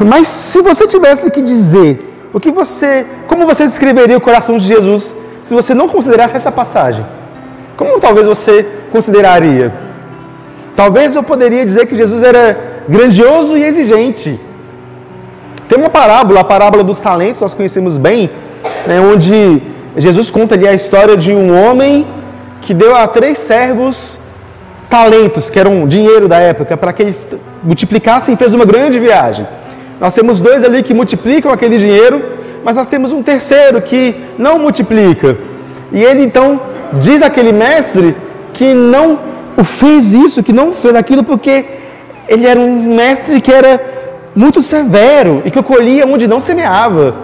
Mas 0.01 0.27
se 0.27 0.61
você 0.61 0.87
tivesse 0.87 1.31
que 1.31 1.43
dizer 1.43 2.03
o 2.33 2.41
que 2.41 2.51
você, 2.51 3.07
como 3.29 3.47
você 3.47 3.65
descreveria 3.65 4.17
o 4.17 4.21
coração 4.21 4.59
de 4.59 4.67
Jesus 4.67 5.15
se 5.43 5.55
você 5.55 5.75
não 5.75 5.89
considerasse 5.89 6.35
essa 6.35 6.51
passagem? 6.51 7.05
Como 7.77 8.01
talvez 8.01 8.27
você 8.27 8.67
consideraria? 8.91 9.73
Talvez 10.75 11.15
eu 11.15 11.23
poderia 11.23 11.65
dizer 11.65 11.87
que 11.87 11.97
Jesus 11.97 12.23
era 12.23 12.57
grandioso 12.89 13.57
e 13.57 13.63
exigente. 13.63 14.41
Tem 15.69 15.77
uma 15.79 15.91
parábola, 15.91 16.41
a 16.41 16.45
parábola 16.45 16.85
dos 16.85 17.01
talentos, 17.01 17.41
nós 17.41 17.53
conhecemos 17.53 17.99
bem, 17.99 18.31
né, 18.87 19.01
onde 19.01 19.61
Jesus 19.97 20.31
conta 20.31 20.55
ali 20.55 20.67
a 20.67 20.73
história 20.73 21.17
de 21.17 21.33
um 21.33 21.53
homem 21.61 22.07
que 22.61 22.73
deu 22.73 22.95
a 22.95 23.09
três 23.09 23.39
servos 23.39 24.19
talentos, 24.89 25.51
que 25.51 25.59
eram 25.59 25.87
dinheiro 25.89 26.29
da 26.29 26.39
época, 26.39 26.77
para 26.77 26.93
que 26.93 27.03
eles 27.03 27.35
multiplicassem 27.63 28.35
e 28.35 28.37
fez 28.37 28.55
uma 28.55 28.65
grande 28.65 28.99
viagem. 29.01 29.47
Nós 30.01 30.15
temos 30.15 30.39
dois 30.39 30.63
ali 30.63 30.83
que 30.83 30.95
multiplicam 30.95 31.51
aquele 31.51 31.79
dinheiro, 31.79 32.23
mas 32.65 32.77
nós 32.77 32.87
temos 32.87 33.13
um 33.13 33.23
terceiro 33.23 33.81
que 33.83 34.15
não 34.39 34.59
multiplica. 34.59 35.37
E 35.93 36.03
ele 36.03 36.23
então 36.23 36.61
diz 37.03 37.23
aquele 37.23 37.53
mestre 37.53 38.15
que 38.53 38.73
não 38.73 39.19
fez 39.65 40.13
isso, 40.13 40.43
que 40.43 40.53
não 40.53 40.73
fez 40.73 40.95
aquilo 40.95 41.25
porque 41.25 41.65
ele 42.29 42.47
era 42.47 42.61
um 42.61 42.95
mestre 42.95 43.41
que 43.41 43.53
era 43.53 43.96
muito 44.37 44.63
severo 44.63 45.43
e 45.47 45.51
que 45.51 45.63
colhia 45.63 46.07
onde 46.07 46.29
não 46.29 46.39
semeava. 46.39 47.15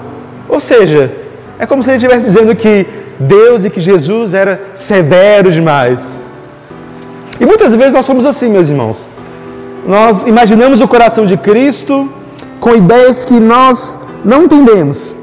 Ou 0.49 0.59
seja, 0.59 1.15
é 1.59 1.67
como 1.67 1.83
se 1.83 1.91
ele 1.91 1.97
estivesse 1.97 2.25
dizendo 2.25 2.57
que 2.57 2.87
Deus 3.21 3.65
e 3.65 3.71
que 3.71 3.81
Jesus 3.81 4.33
era 4.33 4.61
severo 4.75 5.53
demais. 5.53 6.19
E 7.39 7.45
muitas 7.45 7.73
vezes 7.73 7.93
nós 7.93 8.07
somos 8.07 8.25
assim, 8.25 8.49
meus 8.49 8.69
irmãos. 8.69 9.07
Nós 9.87 10.27
imaginamos 10.27 10.81
o 10.81 10.89
coração 10.89 11.27
de 11.27 11.37
Cristo 11.37 12.11
com 12.59 12.75
ideias 12.75 13.25
que 13.25 13.39
nós 13.39 14.01
não 14.25 14.45
entendemos. 14.45 15.15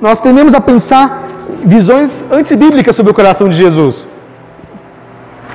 Nós 0.00 0.20
tendemos 0.20 0.54
a 0.54 0.60
pensar 0.60 1.22
visões 1.64 2.24
antibíblicas 2.30 2.94
sobre 2.94 3.12
o 3.12 3.14
coração 3.14 3.48
de 3.48 3.56
Jesus. 3.56 4.06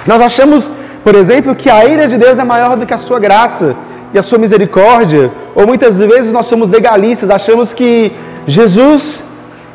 Nós 0.06 0.22
achamos, 0.22 0.72
por 1.04 1.15
exemplo, 1.15 1.56
que 1.56 1.70
a 1.70 1.86
ira 1.86 2.08
de 2.08 2.18
Deus 2.18 2.39
é 2.39 2.44
maior 2.44 2.75
do 2.75 2.86
que 2.86 2.94
a 2.94 2.98
sua 2.98 3.20
graça 3.20 3.75
e 4.13 4.18
a 4.18 4.24
sua 4.24 4.38
misericórdia, 4.38 5.32
ou 5.55 5.65
muitas 5.65 5.97
vezes 5.97 6.31
nós 6.31 6.45
somos 6.45 6.69
legalistas, 6.69 7.29
achamos 7.29 7.74
que 7.74 8.12
Jesus 8.45 9.24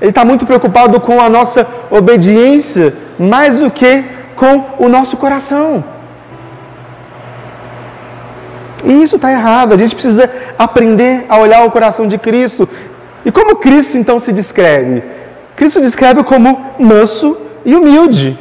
ele 0.00 0.10
está 0.10 0.24
muito 0.24 0.46
preocupado 0.46 0.98
com 1.00 1.20
a 1.20 1.28
nossa 1.28 1.66
obediência 1.90 2.94
mais 3.18 3.58
do 3.60 3.70
que 3.70 4.02
com 4.34 4.64
o 4.78 4.88
nosso 4.88 5.16
coração. 5.16 5.84
E 8.82 9.02
isso 9.02 9.16
está 9.16 9.30
errado. 9.30 9.74
A 9.74 9.76
gente 9.76 9.94
precisa 9.94 10.30
aprender 10.58 11.26
a 11.28 11.38
olhar 11.38 11.66
o 11.66 11.70
coração 11.70 12.08
de 12.08 12.16
Cristo. 12.16 12.66
E 13.24 13.30
como 13.30 13.56
Cristo 13.56 13.98
então 13.98 14.18
se 14.18 14.32
descreve? 14.32 15.02
Cristo 15.54 15.82
descreve 15.82 16.22
como 16.24 16.72
manso 16.78 17.36
e 17.64 17.74
humilde. 17.76 18.38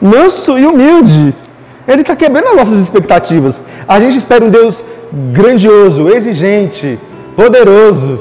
Manso 0.00 0.58
e 0.58 0.66
humilde. 0.66 1.34
Ele 1.86 2.00
está 2.00 2.16
quebrando 2.16 2.48
as 2.48 2.56
nossas 2.56 2.78
expectativas. 2.78 3.62
A 3.86 4.00
gente 4.00 4.16
espera 4.16 4.42
um 4.42 4.48
Deus 4.48 4.82
grandioso, 5.32 6.08
exigente, 6.08 6.98
poderoso. 7.36 8.20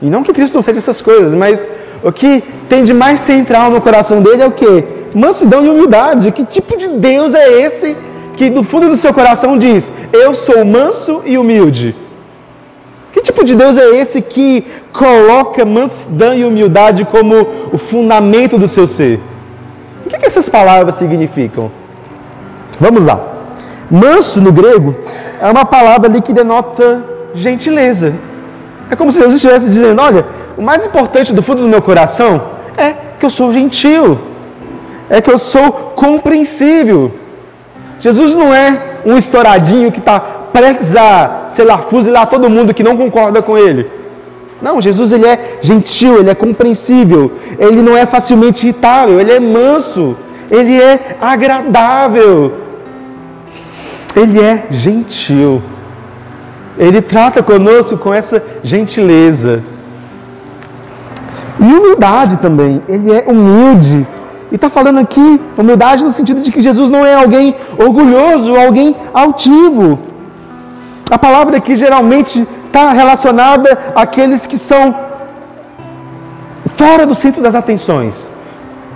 E 0.00 0.06
não 0.06 0.22
que 0.22 0.32
Cristo 0.32 0.54
não 0.54 0.62
seja 0.62 0.78
essas 0.78 1.00
coisas, 1.00 1.32
mas 1.32 1.66
o 2.02 2.12
que 2.12 2.42
tem 2.68 2.84
de 2.84 2.92
mais 2.92 3.20
central 3.20 3.70
no 3.70 3.80
coração 3.80 4.20
dele 4.20 4.42
é 4.42 4.46
o 4.46 4.50
que? 4.50 4.84
Mansidão 5.14 5.64
e 5.64 5.68
humildade. 5.68 6.30
Que 6.32 6.44
tipo 6.44 6.76
de 6.76 6.88
Deus 6.88 7.34
é 7.34 7.62
esse 7.62 7.96
que 8.36 8.50
do 8.50 8.62
fundo 8.62 8.88
do 8.88 8.96
seu 8.96 9.14
coração 9.14 9.56
diz: 9.58 9.90
Eu 10.12 10.34
sou 10.34 10.64
manso 10.64 11.22
e 11.24 11.38
humilde? 11.38 11.96
Que 13.12 13.22
tipo 13.22 13.42
de 13.42 13.54
Deus 13.54 13.78
é 13.78 13.96
esse 13.96 14.20
que 14.20 14.66
coloca 14.92 15.64
mansidão 15.64 16.34
e 16.34 16.44
humildade 16.44 17.06
como 17.06 17.34
o 17.72 17.78
fundamento 17.78 18.58
do 18.58 18.68
seu 18.68 18.86
ser? 18.86 19.18
O 20.04 20.08
que, 20.08 20.18
que 20.18 20.26
essas 20.26 20.48
palavras 20.48 20.96
significam? 20.96 21.70
Vamos 22.78 23.04
lá. 23.04 23.35
Manso 23.90 24.40
no 24.40 24.52
grego 24.52 24.96
é 25.40 25.50
uma 25.50 25.64
palavra 25.64 26.08
ali 26.08 26.20
que 26.20 26.32
denota 26.32 27.04
gentileza. 27.34 28.12
É 28.90 28.96
como 28.96 29.12
se 29.12 29.18
Jesus 29.18 29.36
estivesse 29.36 29.68
dizendo: 29.68 30.00
Olha, 30.00 30.24
o 30.56 30.62
mais 30.62 30.84
importante 30.86 31.32
do 31.32 31.42
fundo 31.42 31.62
do 31.62 31.68
meu 31.68 31.82
coração 31.82 32.42
é 32.76 32.94
que 33.18 33.24
eu 33.24 33.30
sou 33.30 33.52
gentil, 33.52 34.18
é 35.08 35.20
que 35.20 35.30
eu 35.30 35.38
sou 35.38 35.70
compreensível. 35.70 37.12
Jesus 37.98 38.34
não 38.34 38.54
é 38.54 38.78
um 39.04 39.16
estouradinho 39.16 39.90
que 39.92 39.98
está 39.98 40.20
prestes 40.52 40.96
a, 40.96 41.48
sei 41.50 41.64
lá, 41.64 41.78
fuzilar 41.78 42.26
todo 42.26 42.50
mundo 42.50 42.74
que 42.74 42.82
não 42.82 42.96
concorda 42.96 43.42
com 43.42 43.56
ele. 43.56 43.90
Não, 44.60 44.80
Jesus 44.80 45.12
ele 45.12 45.26
é 45.26 45.58
gentil, 45.60 46.18
ele 46.18 46.30
é 46.30 46.34
compreensível, 46.34 47.30
ele 47.58 47.82
não 47.82 47.96
é 47.96 48.06
facilmente 48.06 48.66
irritável, 48.66 49.20
ele 49.20 49.32
é 49.32 49.38
manso, 49.38 50.16
ele 50.50 50.80
é 50.80 51.16
agradável, 51.20 52.52
ele 54.16 54.40
é 54.40 54.66
gentil. 54.70 55.62
Ele 56.78 57.02
trata 57.02 57.42
conosco 57.42 57.98
com 57.98 58.12
essa 58.12 58.42
gentileza. 58.62 59.62
E 61.60 61.64
humildade 61.64 62.38
também, 62.38 62.82
ele 62.88 63.12
é 63.12 63.24
humilde. 63.26 64.06
E 64.50 64.54
está 64.54 64.70
falando 64.70 64.98
aqui 64.98 65.40
humildade 65.56 66.02
no 66.02 66.12
sentido 66.12 66.40
de 66.40 66.50
que 66.50 66.62
Jesus 66.62 66.90
não 66.90 67.04
é 67.04 67.14
alguém 67.14 67.54
orgulhoso, 67.78 68.56
alguém 68.56 68.96
altivo. 69.12 69.98
A 71.10 71.18
palavra 71.18 71.58
aqui 71.58 71.76
geralmente 71.76 72.46
está 72.66 72.92
relacionada 72.92 73.78
àqueles 73.94 74.46
que 74.46 74.58
são 74.58 74.94
fora 76.76 77.06
do 77.06 77.14
centro 77.14 77.42
das 77.42 77.54
atenções. 77.54 78.30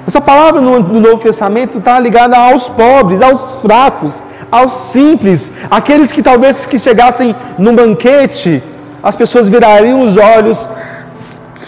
Essa 0.06 0.20
palavra 0.20 0.60
no, 0.60 0.80
no 0.80 1.00
Novo 1.00 1.18
Testamento 1.18 1.78
está 1.78 1.98
ligada 1.98 2.36
aos 2.36 2.68
pobres, 2.68 3.22
aos 3.22 3.56
fracos, 3.62 4.14
aos 4.50 4.72
simples, 4.72 5.52
aqueles 5.70 6.10
que 6.12 6.22
talvez 6.22 6.66
que 6.66 6.78
chegassem 6.78 7.34
num 7.58 7.74
banquete, 7.74 8.62
as 9.02 9.16
pessoas 9.16 9.48
virariam 9.48 10.00
os 10.00 10.16
olhos, 10.16 10.68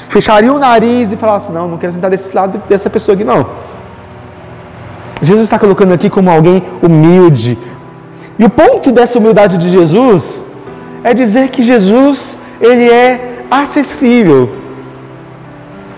fechariam 0.08 0.56
o 0.56 0.58
nariz 0.58 1.12
e 1.12 1.16
falassem: 1.16 1.52
Não, 1.54 1.68
não 1.68 1.78
quero 1.78 1.92
sentar 1.92 2.10
desse 2.10 2.34
lado 2.34 2.62
dessa 2.68 2.90
pessoa 2.90 3.14
aqui, 3.14 3.24
não. 3.24 3.46
Jesus 5.22 5.44
está 5.44 5.58
colocando 5.58 5.94
aqui 5.94 6.10
como 6.10 6.30
alguém 6.30 6.62
humilde. 6.82 7.56
E 8.38 8.44
o 8.44 8.50
ponto 8.50 8.90
dessa 8.90 9.18
humildade 9.18 9.56
de 9.56 9.70
Jesus 9.70 10.34
é 11.04 11.14
dizer 11.14 11.48
que 11.48 11.62
Jesus, 11.62 12.36
ele 12.60 12.90
é 12.90 13.44
acessível. 13.50 14.61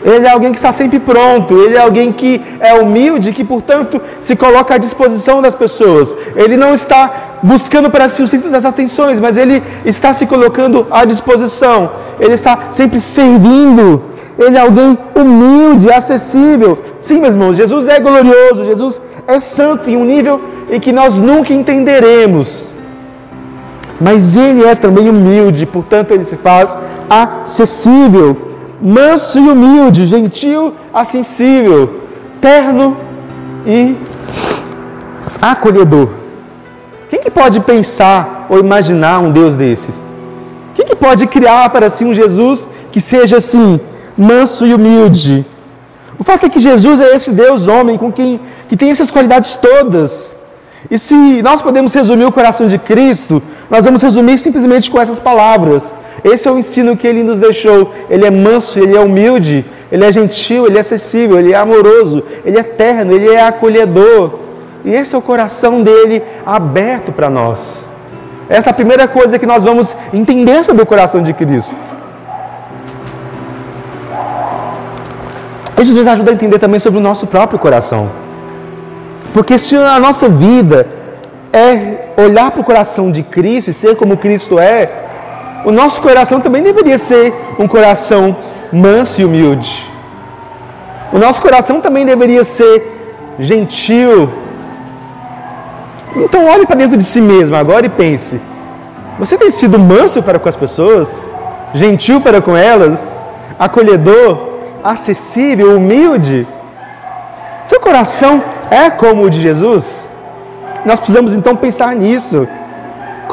Ele 0.04 0.26
é 0.26 0.30
alguém 0.30 0.50
que 0.50 0.58
está 0.58 0.70
sempre 0.70 0.98
pronto, 0.98 1.58
ele 1.58 1.76
é 1.76 1.80
alguém 1.80 2.12
que 2.12 2.40
é 2.60 2.74
humilde, 2.74 3.32
que 3.32 3.42
portanto 3.42 4.00
se 4.22 4.36
coloca 4.36 4.74
à 4.74 4.78
disposição 4.78 5.40
das 5.40 5.54
pessoas. 5.54 6.14
Ele 6.36 6.58
não 6.58 6.74
está 6.74 7.38
buscando 7.42 7.90
para 7.90 8.08
si 8.08 8.22
o 8.22 8.28
centro 8.28 8.50
das 8.50 8.66
atenções, 8.66 9.18
mas 9.18 9.38
ele 9.38 9.62
está 9.84 10.12
se 10.12 10.26
colocando 10.26 10.86
à 10.90 11.06
disposição. 11.06 11.90
Ele 12.20 12.34
está 12.34 12.66
sempre 12.70 13.00
servindo. 13.00 14.02
Ele 14.38 14.56
é 14.56 14.60
alguém 14.60 14.98
humilde, 15.14 15.90
acessível. 15.90 16.78
Sim, 17.00 17.20
meus 17.20 17.34
irmãos, 17.34 17.56
Jesus 17.56 17.88
é 17.88 17.98
glorioso, 17.98 18.64
Jesus 18.64 19.00
é 19.26 19.40
santo 19.40 19.88
em 19.88 19.96
um 19.96 20.04
nível 20.04 20.40
em 20.70 20.78
que 20.78 20.92
nós 20.92 21.14
nunca 21.14 21.54
entenderemos. 21.54 22.74
Mas 23.98 24.36
ele 24.36 24.64
é 24.64 24.74
também 24.74 25.08
humilde, 25.08 25.64
portanto 25.64 26.10
ele 26.10 26.24
se 26.24 26.36
faz 26.36 26.76
acessível, 27.08 28.36
manso 28.80 29.38
e 29.38 29.48
humilde, 29.48 30.06
gentil, 30.06 30.72
acessível, 30.92 32.02
terno 32.40 32.96
e 33.66 33.96
acolhedor. 35.40 36.08
Quem 37.10 37.20
que 37.20 37.30
pode 37.30 37.60
pensar 37.60 38.46
ou 38.48 38.58
imaginar 38.58 39.20
um 39.20 39.30
Deus 39.30 39.56
desses? 39.56 39.94
Quem 40.74 40.84
que 40.84 40.96
pode 40.96 41.26
criar 41.26 41.70
para 41.70 41.88
si 41.88 42.04
um 42.04 42.12
Jesus 42.12 42.68
que 42.90 43.00
seja 43.00 43.38
assim, 43.38 43.80
manso 44.16 44.66
e 44.66 44.74
humilde? 44.74 45.46
O 46.18 46.24
fato 46.24 46.46
é 46.46 46.48
que 46.48 46.60
Jesus 46.60 47.00
é 47.00 47.14
esse 47.14 47.32
Deus 47.32 47.66
homem 47.66 47.98
com 47.98 48.10
quem 48.10 48.40
que 48.68 48.76
tem 48.76 48.90
essas 48.90 49.10
qualidades 49.10 49.56
todas. 49.56 50.32
E 50.90 50.98
se 50.98 51.42
nós 51.42 51.62
podemos 51.62 51.92
resumir 51.94 52.24
o 52.24 52.32
coração 52.32 52.66
de 52.66 52.78
Cristo, 52.78 53.42
nós 53.70 53.84
vamos 53.84 54.02
resumir 54.02 54.38
simplesmente 54.38 54.90
com 54.90 55.00
essas 55.00 55.18
palavras. 55.18 55.82
Esse 56.22 56.46
é 56.48 56.50
o 56.50 56.58
ensino 56.58 56.96
que 56.96 57.06
ele 57.06 57.22
nos 57.22 57.38
deixou. 57.38 57.92
Ele 58.08 58.26
é 58.26 58.30
manso, 58.30 58.78
ele 58.78 58.96
é 58.96 59.00
humilde, 59.00 59.64
ele 59.90 60.04
é 60.04 60.12
gentil, 60.12 60.66
ele 60.66 60.76
é 60.76 60.80
acessível, 60.80 61.38
ele 61.38 61.52
é 61.52 61.56
amoroso, 61.56 62.22
ele 62.44 62.58
é 62.58 62.62
terno, 62.62 63.12
ele 63.12 63.28
é 63.28 63.42
acolhedor. 63.42 64.38
E 64.84 64.92
esse 64.92 65.14
é 65.14 65.18
o 65.18 65.22
coração 65.22 65.82
dele 65.82 66.22
aberto 66.44 67.10
para 67.10 67.30
nós. 67.30 67.84
Essa 68.48 68.70
é 68.70 68.72
a 68.72 68.74
primeira 68.74 69.08
coisa 69.08 69.38
que 69.38 69.46
nós 69.46 69.64
vamos 69.64 69.96
entender 70.12 70.62
sobre 70.64 70.82
o 70.82 70.86
coração 70.86 71.22
de 71.22 71.32
Cristo. 71.32 71.74
Isso 75.78 75.92
nos 75.94 76.06
ajuda 76.06 76.30
a 76.30 76.34
entender 76.34 76.58
também 76.58 76.78
sobre 76.78 76.98
o 77.00 77.02
nosso 77.02 77.26
próprio 77.26 77.58
coração. 77.58 78.10
Porque 79.32 79.58
se 79.58 79.74
a 79.76 79.98
nossa 79.98 80.28
vida 80.28 80.86
é 81.52 82.04
olhar 82.16 82.50
para 82.50 82.60
o 82.60 82.64
coração 82.64 83.10
de 83.10 83.22
Cristo 83.22 83.70
e 83.70 83.74
ser 83.74 83.96
como 83.96 84.16
Cristo 84.16 84.58
é, 84.58 85.03
o 85.64 85.72
nosso 85.72 86.00
coração 86.00 86.40
também 86.40 86.62
deveria 86.62 86.98
ser 86.98 87.34
um 87.58 87.66
coração 87.66 88.36
manso 88.72 89.20
e 89.20 89.24
humilde. 89.24 89.90
O 91.12 91.18
nosso 91.18 91.40
coração 91.40 91.80
também 91.80 92.04
deveria 92.04 92.44
ser 92.44 93.34
gentil. 93.38 94.28
Então 96.16 96.46
olhe 96.46 96.66
para 96.66 96.76
dentro 96.76 96.96
de 96.96 97.04
si 97.04 97.20
mesmo 97.20 97.56
agora 97.56 97.86
e 97.86 97.88
pense: 97.88 98.40
você 99.18 99.36
tem 99.36 99.50
sido 99.50 99.78
manso 99.78 100.22
para 100.22 100.38
com 100.38 100.48
as 100.48 100.56
pessoas? 100.56 101.08
Gentil 101.74 102.20
para 102.20 102.40
com 102.40 102.56
elas? 102.56 103.16
Acolhedor? 103.58 104.54
acessível, 104.84 105.78
humilde? 105.78 106.46
Seu 107.64 107.80
coração 107.80 108.42
é 108.70 108.90
como 108.90 109.22
o 109.22 109.30
de 109.30 109.40
Jesus? 109.40 110.06
Nós 110.84 111.00
precisamos 111.00 111.32
então 111.32 111.56
pensar 111.56 111.96
nisso. 111.96 112.46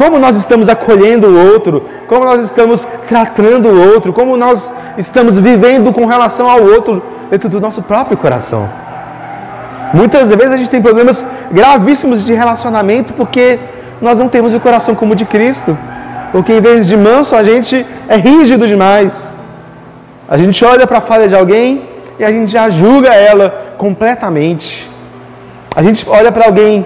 Como 0.01 0.17
nós 0.17 0.35
estamos 0.35 0.67
acolhendo 0.67 1.27
o 1.27 1.51
outro, 1.51 1.85
como 2.07 2.25
nós 2.25 2.41
estamos 2.41 2.83
tratando 3.07 3.67
o 3.69 3.93
outro, 3.93 4.11
como 4.11 4.35
nós 4.35 4.73
estamos 4.97 5.37
vivendo 5.37 5.93
com 5.93 6.07
relação 6.07 6.49
ao 6.49 6.63
outro 6.63 7.03
dentro 7.29 7.47
do 7.47 7.61
nosso 7.61 7.83
próprio 7.83 8.17
coração. 8.17 8.67
Muitas 9.93 10.29
vezes 10.29 10.51
a 10.51 10.57
gente 10.57 10.71
tem 10.71 10.81
problemas 10.81 11.23
gravíssimos 11.51 12.25
de 12.25 12.33
relacionamento 12.33 13.13
porque 13.13 13.59
nós 14.01 14.17
não 14.17 14.27
temos 14.27 14.55
o 14.55 14.59
coração 14.59 14.95
como 14.95 15.13
o 15.13 15.15
de 15.15 15.23
Cristo. 15.23 15.77
Porque 16.31 16.51
em 16.51 16.61
vez 16.61 16.87
de 16.87 16.97
manso, 16.97 17.35
a 17.35 17.43
gente 17.43 17.85
é 18.09 18.15
rígido 18.15 18.65
demais. 18.65 19.31
A 20.27 20.35
gente 20.35 20.65
olha 20.65 20.87
para 20.87 20.97
a 20.97 21.01
falha 21.01 21.27
de 21.27 21.35
alguém 21.35 21.83
e 22.17 22.25
a 22.25 22.31
gente 22.31 22.51
já 22.51 22.71
julga 22.71 23.13
ela 23.13 23.75
completamente. 23.77 24.89
A 25.75 25.83
gente 25.83 26.09
olha 26.09 26.31
para 26.31 26.45
alguém 26.45 26.83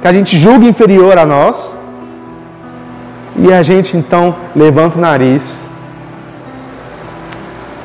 que 0.00 0.06
a 0.06 0.12
gente 0.12 0.38
julga 0.38 0.64
inferior 0.64 1.18
a 1.18 1.26
nós 1.26 1.74
e 3.36 3.52
a 3.52 3.62
gente 3.62 3.96
então 3.96 4.34
levanta 4.54 4.98
o 4.98 5.00
nariz. 5.00 5.64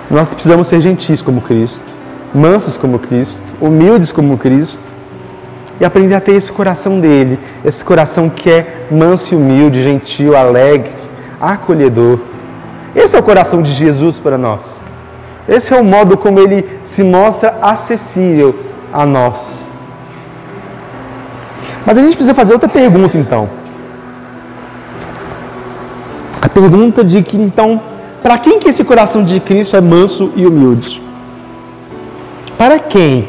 Nós 0.09 0.33
precisamos 0.33 0.67
ser 0.67 0.81
gentis 0.81 1.21
como 1.21 1.41
Cristo, 1.41 1.81
mansos 2.33 2.77
como 2.77 2.99
Cristo, 2.99 3.39
humildes 3.61 4.11
como 4.11 4.37
Cristo 4.37 4.79
e 5.79 5.85
aprender 5.85 6.15
a 6.15 6.21
ter 6.21 6.33
esse 6.33 6.51
coração 6.51 6.99
dele, 6.99 7.39
esse 7.63 7.83
coração 7.83 8.29
que 8.29 8.49
é 8.49 8.85
manso 8.91 9.33
e 9.33 9.37
humilde, 9.37 9.81
gentil, 9.81 10.35
alegre, 10.35 10.91
acolhedor. 11.39 12.19
Esse 12.95 13.15
é 13.15 13.19
o 13.19 13.23
coração 13.23 13.61
de 13.61 13.71
Jesus 13.71 14.19
para 14.19 14.37
nós. 14.37 14.79
Esse 15.47 15.73
é 15.73 15.79
o 15.79 15.83
modo 15.83 16.17
como 16.17 16.39
ele 16.39 16.67
se 16.83 17.03
mostra 17.03 17.57
acessível 17.61 18.55
a 18.91 19.05
nós. 19.05 19.59
Mas 21.85 21.97
a 21.97 22.01
gente 22.01 22.15
precisa 22.15 22.33
fazer 22.33 22.53
outra 22.53 22.69
pergunta 22.69 23.17
então. 23.17 23.58
A 26.41 26.47
pergunta 26.47 27.03
de 27.03 27.21
que 27.21 27.35
então, 27.35 27.81
para 28.23 28.37
quem 28.37 28.59
que 28.59 28.69
esse 28.69 28.83
coração 28.83 29.23
de 29.23 29.39
Cristo 29.39 29.75
é 29.75 29.81
manso 29.81 30.31
e 30.35 30.45
humilde? 30.45 31.01
Para 32.57 32.79
quem? 32.79 33.27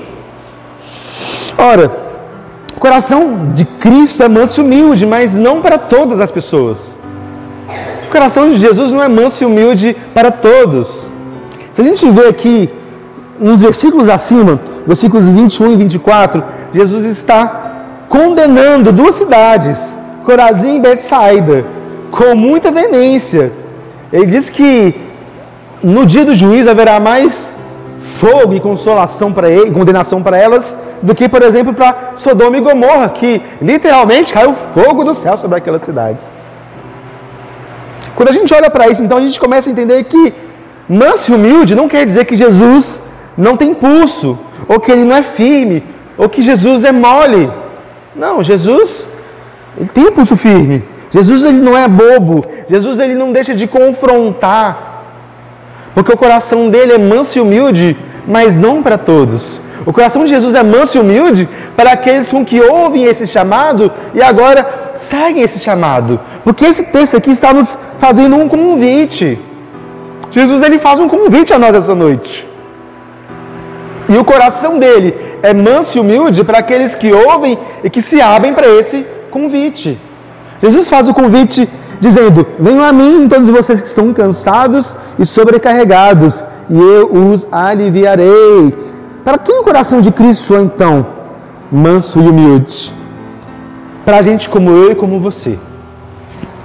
Ora, 1.59 1.91
o 2.77 2.81
coração 2.81 3.53
de 3.53 3.65
Cristo 3.65 4.23
é 4.23 4.29
manso 4.29 4.61
e 4.61 4.65
humilde, 4.65 5.07
mas 5.07 5.35
não 5.35 5.61
para 5.61 5.77
todas 5.77 6.21
as 6.21 6.31
pessoas. 6.31 6.95
O 8.07 8.11
coração 8.11 8.51
de 8.51 8.59
Jesus 8.59 8.91
não 8.93 9.03
é 9.03 9.09
manso 9.09 9.43
e 9.43 9.47
humilde 9.47 9.97
para 10.15 10.31
todos. 10.31 11.11
Se 11.75 11.81
a 11.81 11.85
gente 11.85 12.09
vê 12.11 12.29
aqui, 12.29 12.71
nos 13.39 13.61
versículos 13.61 14.09
acima, 14.09 14.61
versículos 14.87 15.25
21 15.25 15.73
e 15.73 15.77
24, 15.77 16.43
Jesus 16.75 17.05
está 17.05 17.85
condenando 18.09 18.93
duas 18.93 19.15
cidades, 19.15 19.79
Corazim 20.25 20.77
e 20.77 20.81
Betsaida, 20.81 21.65
com 22.11 22.35
muita 22.35 22.71
veemência. 22.71 23.53
Ele 24.13 24.27
diz 24.27 24.51
que 24.51 24.95
no 25.83 26.05
dia 26.05 26.25
do 26.25 26.35
juízo 26.35 26.71
haverá 26.71 26.99
mais 27.01 27.55
fogo 28.19 28.55
e 28.55 28.61
consolação 28.61 29.33
para 29.33 29.49
ele, 29.49 29.71
condenação 29.71 30.23
para 30.23 30.37
elas, 30.37 30.77
do 31.01 31.15
que, 31.15 31.29
por 31.29 31.43
exemplo, 31.43 31.73
para 31.73 32.13
Sodoma 32.17 32.57
e 32.57 32.61
Gomorra, 32.61 33.09
que 33.09 33.41
literalmente 33.63 34.33
caiu 34.33 34.55
fogo 34.75 35.05
do 35.05 35.15
céu 35.15 35.37
sobre 35.37 35.57
aquelas 35.57 35.83
cidades. 35.83 36.31
Quando 38.15 38.29
a 38.29 38.33
gente 38.33 38.53
olha 38.53 38.69
para 38.69 38.89
isso, 38.89 39.03
então 39.03 39.17
a 39.17 39.23
gente 39.23 39.41
começa 39.41 39.71
a 39.71 39.73
entender 39.73 40.05
que 40.05 40.35
Manso 40.91 41.31
e 41.31 41.35
humilde 41.37 41.77
não 41.77 41.89
quer 41.89 42.05
dizer 42.05 42.25
que 42.25 42.37
Jesus 42.37 43.05
não 43.39 43.57
tem 43.57 43.73
pulso, 43.73 44.37
ou 44.67 44.81
que 44.81 44.91
ele 44.91 45.05
não 45.05 45.15
é 45.15 45.23
firme, 45.23 45.85
ou 46.19 46.29
que 46.29 46.43
Jesus 46.43 46.83
é 46.83 46.91
mole. 46.91 47.49
Não, 48.15 48.43
Jesus, 48.43 49.05
ele 49.79 49.89
tem 49.89 50.11
pulso 50.11 50.37
firme. 50.37 50.83
Jesus 51.11 51.43
ele 51.43 51.59
não 51.59 51.77
é 51.77 51.89
bobo. 51.89 52.45
Jesus 52.69 52.99
ele 52.99 53.15
não 53.15 53.33
deixa 53.33 53.55
de 53.55 53.67
confrontar. 53.67 55.05
Porque 55.95 56.13
o 56.13 56.17
coração 56.17 56.69
dele 56.71 56.93
é 56.93 56.99
manso 56.99 57.39
e 57.39 57.41
humilde, 57.41 57.97
mas 58.27 58.57
não 58.57 58.83
para 58.83 58.97
todos. 58.97 59.61
O 59.85 59.93
coração 59.93 60.25
de 60.25 60.31
Jesus 60.31 60.55
é 60.55 60.63
manso 60.63 60.99
e 60.99 61.01
humilde 61.01 61.49
para 61.77 61.93
aqueles 61.93 62.31
com 62.31 62.45
que 62.45 62.61
ouvem 62.61 63.05
esse 63.05 63.27
chamado 63.27 63.91
e 64.15 64.23
agora 64.23 64.93
seguem 64.95 65.43
esse 65.43 65.59
chamado. 65.59 66.21
Porque 66.45 66.65
esse 66.65 66.93
texto 66.93 67.17
aqui 67.17 67.31
está 67.31 67.53
nos 67.53 67.77
fazendo 67.99 68.37
um 68.37 68.49
convite. 68.49 69.39
Jesus 70.31 70.63
ele 70.63 70.79
faz 70.79 71.01
um 71.01 71.09
convite 71.09 71.53
a 71.53 71.59
nós 71.59 71.75
essa 71.75 71.95
noite. 71.95 72.47
E 74.09 74.17
o 74.17 74.25
coração 74.25 74.79
dele 74.79 75.15
é 75.43 75.53
manso 75.55 75.97
e 75.97 76.01
humilde 76.01 76.45
para 76.45 76.59
aqueles 76.59 76.95
que 76.95 77.13
ouvem 77.13 77.59
e 77.83 77.91
que 77.91 78.03
se 78.03 78.21
abrem 78.21 78.53
para 78.53 78.69
esse 78.69 79.07
convite. 79.31 79.99
Jesus 80.63 80.89
faz 80.89 81.09
o 81.09 81.15
convite 81.15 81.69
dizendo: 82.01 82.47
Venham 82.59 82.85
a 82.85 82.93
mim, 82.93 83.29
todos 83.29 83.49
vocês 83.49 83.81
que 83.81 83.89
estão 83.89 84.13
cansados 84.13 84.95
e 85.19 85.27
sobrecarregados, 85.27 86.43
e 86.69 86.79
eu 86.79 87.13
os 87.13 87.47
aliviarei. 87.53 88.75
Para 89.25 89.39
quem 89.39 89.61
o 89.61 89.65
coração 89.65 90.01
de 90.01 90.11
Cristo 90.11 90.55
é 90.55 90.61
então 90.61 91.07
manso 91.71 92.21
e 92.21 92.29
humilde? 92.29 92.93
Para 94.05 94.23
gente 94.23 94.49
como 94.49 94.71
eu 94.71 94.93
e 94.93 94.95
como 94.95 95.21
você. 95.21 95.59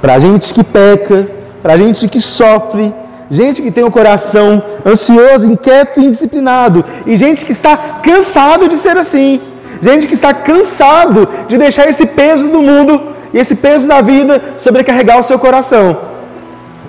Para 0.01 0.19
gente 0.19 0.53
que 0.53 0.63
peca, 0.63 1.27
para 1.61 1.77
gente 1.77 2.07
que 2.07 2.21
sofre, 2.21 2.93
gente 3.29 3.61
que 3.61 3.71
tem 3.71 3.83
o 3.83 3.91
coração 3.91 4.61
ansioso, 4.85 5.51
inquieto 5.51 5.99
e 5.99 6.05
indisciplinado, 6.05 6.83
e 7.05 7.17
gente 7.17 7.45
que 7.45 7.51
está 7.51 7.75
cansado 8.03 8.69
de 8.69 8.77
ser 8.77 8.97
assim, 8.97 9.41
gente 9.81 10.07
que 10.07 10.13
está 10.13 10.33
cansado 10.33 11.27
de 11.47 11.57
deixar 11.57 11.89
esse 11.89 12.05
peso 12.05 12.47
do 12.47 12.61
mundo 12.61 13.14
e 13.33 13.37
esse 13.37 13.55
peso 13.55 13.87
da 13.87 14.01
vida 14.01 14.55
sobrecarregar 14.57 15.19
o 15.19 15.23
seu 15.23 15.37
coração. 15.37 15.97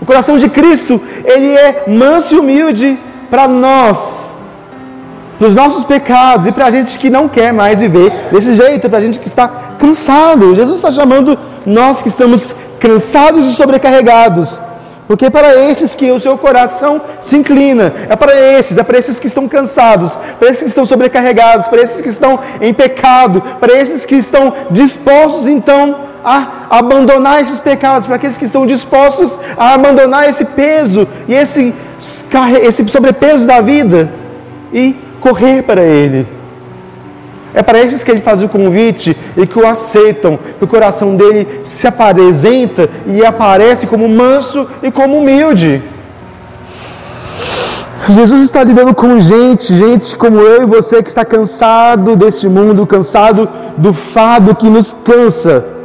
O 0.01 0.07
coração 0.07 0.39
de 0.39 0.49
Cristo, 0.49 1.01
ele 1.25 1.55
é 1.55 1.85
manso 1.89 2.35
e 2.35 2.39
humilde 2.39 2.99
para 3.31 3.49
nós, 3.49 4.31
para 5.39 5.49
os 5.49 5.55
nossos 5.55 5.85
pecados 5.85 6.47
e 6.47 6.53
para 6.53 6.67
a 6.67 6.71
gente 6.71 6.99
que 6.99 7.11
não 7.11 7.29
quer 7.29 7.53
mais 7.53 7.81
viver 7.81 8.13
desse 8.31 8.55
jeito, 8.55 8.89
para 8.89 8.99
a 8.99 9.03
gente 9.03 9.19
que 9.19 9.29
está 9.29 9.49
cansado. 9.79 10.55
Jesus 10.55 10.77
está 10.77 10.93
chamando 10.93 11.39
nós 11.65 12.03
que 12.03 12.09
estamos 12.09 12.55
cansados 12.79 13.47
e 13.47 13.53
sobrecarregados 13.53 14.67
porque 15.07 15.27
é 15.27 15.31
para 15.31 15.55
estes 15.55 15.95
que 15.95 16.11
o 16.11 16.19
seu 16.19 16.37
coração 16.37 17.01
se 17.21 17.37
inclina, 17.37 17.93
é 18.09 18.17
para 18.17 18.35
estes, 18.35 18.77
é 18.77 18.83
para 18.83 18.99
esses 18.99 19.21
que 19.21 19.29
estão 19.29 19.49
cansados, 19.49 20.17
para 20.39 20.49
esses 20.49 20.63
que 20.63 20.69
estão 20.69 20.85
sobrecarregados, 20.85 21.69
para 21.69 21.81
esses 21.81 22.01
que 22.01 22.09
estão 22.09 22.41
em 22.61 22.75
pecado, 22.75 23.41
para 23.61 23.73
esses 23.73 24.05
que 24.05 24.17
estão 24.17 24.53
dispostos 24.71 25.47
então 25.47 26.06
a 26.27 26.67
abandonar 26.69 27.41
esses 27.41 27.61
pecados, 27.61 28.05
para 28.05 28.17
aqueles 28.17 28.37
que 28.37 28.45
estão 28.45 28.67
dispostos 28.67 29.39
a 29.57 29.75
abandonar 29.75 30.29
esse 30.29 30.45
peso 30.45 31.07
e 31.29 31.33
esse, 31.33 31.73
esse 32.61 32.89
sobrepeso 32.89 33.47
da 33.47 33.61
vida 33.61 34.11
e 34.73 34.97
correr 35.21 35.63
para 35.63 35.83
Ele. 35.83 36.27
É 37.55 37.63
para 37.63 37.79
esses 37.79 38.03
que 38.03 38.11
ele 38.11 38.21
faz 38.21 38.43
o 38.43 38.49
convite 38.51 39.17
e 39.35 39.47
que 39.47 39.59
o 39.59 39.67
aceitam, 39.67 40.39
que 40.59 40.65
o 40.65 40.67
coração 40.67 41.17
dele 41.17 41.61
se 41.63 41.87
apresenta 41.87 42.91
e 43.07 43.25
aparece 43.25 43.87
como 43.87 44.07
manso 44.07 44.69
e 44.83 44.91
como 44.91 45.17
humilde. 45.17 45.83
Jesus 48.09 48.43
está 48.43 48.63
lidando 48.63 48.95
com 48.95 49.19
gente, 49.19 49.75
gente 49.75 50.15
como 50.17 50.39
eu 50.39 50.65
e 50.65 50.67
você 50.67 51.03
que 51.03 51.09
está 51.09 51.25
cansado 51.25 52.15
deste 52.15 52.47
mundo, 52.47 52.87
cansado 52.87 53.49
do 53.79 53.95
fado 53.95 54.55
que 54.55 54.69
nos 54.69 54.93
cansa. 54.93 55.76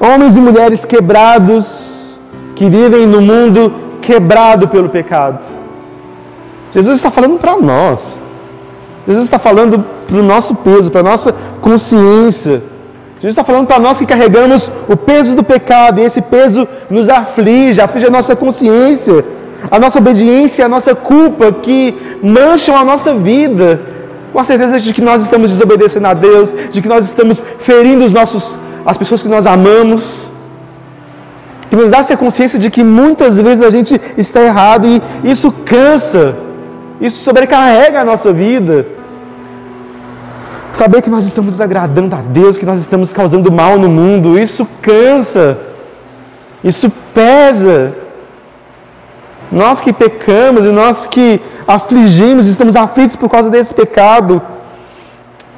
Homens 0.00 0.36
e 0.36 0.40
mulheres 0.40 0.84
quebrados, 0.84 2.18
que 2.56 2.68
vivem 2.68 3.06
no 3.06 3.20
mundo 3.20 3.72
quebrado 4.00 4.66
pelo 4.66 4.88
pecado. 4.88 5.38
Jesus 6.74 6.96
está 6.96 7.10
falando 7.10 7.38
para 7.38 7.56
nós. 7.56 8.18
Jesus 9.06 9.24
está 9.24 9.38
falando 9.38 9.84
para 10.06 10.16
o 10.16 10.22
nosso 10.22 10.54
peso, 10.54 10.90
para 10.90 11.00
a 11.00 11.04
nossa 11.04 11.34
consciência. 11.60 12.62
Jesus 13.16 13.32
está 13.32 13.44
falando 13.44 13.66
para 13.66 13.78
nós 13.78 13.98
que 13.98 14.06
carregamos 14.06 14.70
o 14.88 14.96
peso 14.96 15.36
do 15.36 15.42
pecado 15.42 16.00
e 16.00 16.04
esse 16.04 16.22
peso 16.22 16.66
nos 16.88 17.08
aflige, 17.08 17.80
aflige 17.80 18.06
a 18.06 18.10
nossa 18.10 18.34
consciência, 18.34 19.24
a 19.70 19.78
nossa 19.78 19.98
obediência, 19.98 20.64
a 20.64 20.68
nossa 20.68 20.94
culpa 20.94 21.52
que 21.52 21.94
mancham 22.22 22.74
a 22.76 22.82
nossa 22.84 23.12
vida, 23.12 23.80
com 24.32 24.38
a 24.38 24.44
certeza 24.44 24.80
de 24.80 24.92
que 24.94 25.02
nós 25.02 25.20
estamos 25.20 25.50
desobedecendo 25.50 26.06
a 26.06 26.14
Deus, 26.14 26.52
de 26.70 26.80
que 26.80 26.88
nós 26.88 27.04
estamos 27.04 27.42
ferindo 27.58 28.04
os 28.06 28.12
nossos, 28.12 28.56
as 28.84 28.96
pessoas 28.96 29.22
que 29.22 29.28
nós 29.28 29.46
amamos, 29.46 30.24
que 31.68 31.76
nos 31.76 31.90
dá 31.90 31.98
essa 31.98 32.16
consciência 32.16 32.58
de 32.58 32.70
que 32.70 32.82
muitas 32.82 33.38
vezes 33.38 33.64
a 33.64 33.70
gente 33.70 34.00
está 34.16 34.42
errado 34.42 34.86
e 34.86 35.00
isso 35.22 35.52
cansa, 35.64 36.36
isso 37.00 37.22
sobrecarrega 37.22 38.00
a 38.00 38.04
nossa 38.04 38.32
vida. 38.32 38.86
Saber 40.72 41.02
que 41.02 41.10
nós 41.10 41.24
estamos 41.24 41.54
desagradando 41.54 42.14
a 42.14 42.20
Deus, 42.20 42.58
que 42.58 42.66
nós 42.66 42.80
estamos 42.80 43.12
causando 43.12 43.50
mal 43.50 43.78
no 43.78 43.88
mundo, 43.88 44.38
isso 44.38 44.66
cansa, 44.80 45.58
isso 46.62 46.90
pesa. 47.14 47.92
Nós 49.50 49.80
que 49.80 49.92
pecamos 49.92 50.64
e 50.64 50.68
nós 50.68 51.06
que 51.06 51.40
afligimos, 51.66 52.46
estamos 52.46 52.76
aflitos 52.76 53.16
por 53.16 53.28
causa 53.28 53.50
desse 53.50 53.74
pecado. 53.74 54.40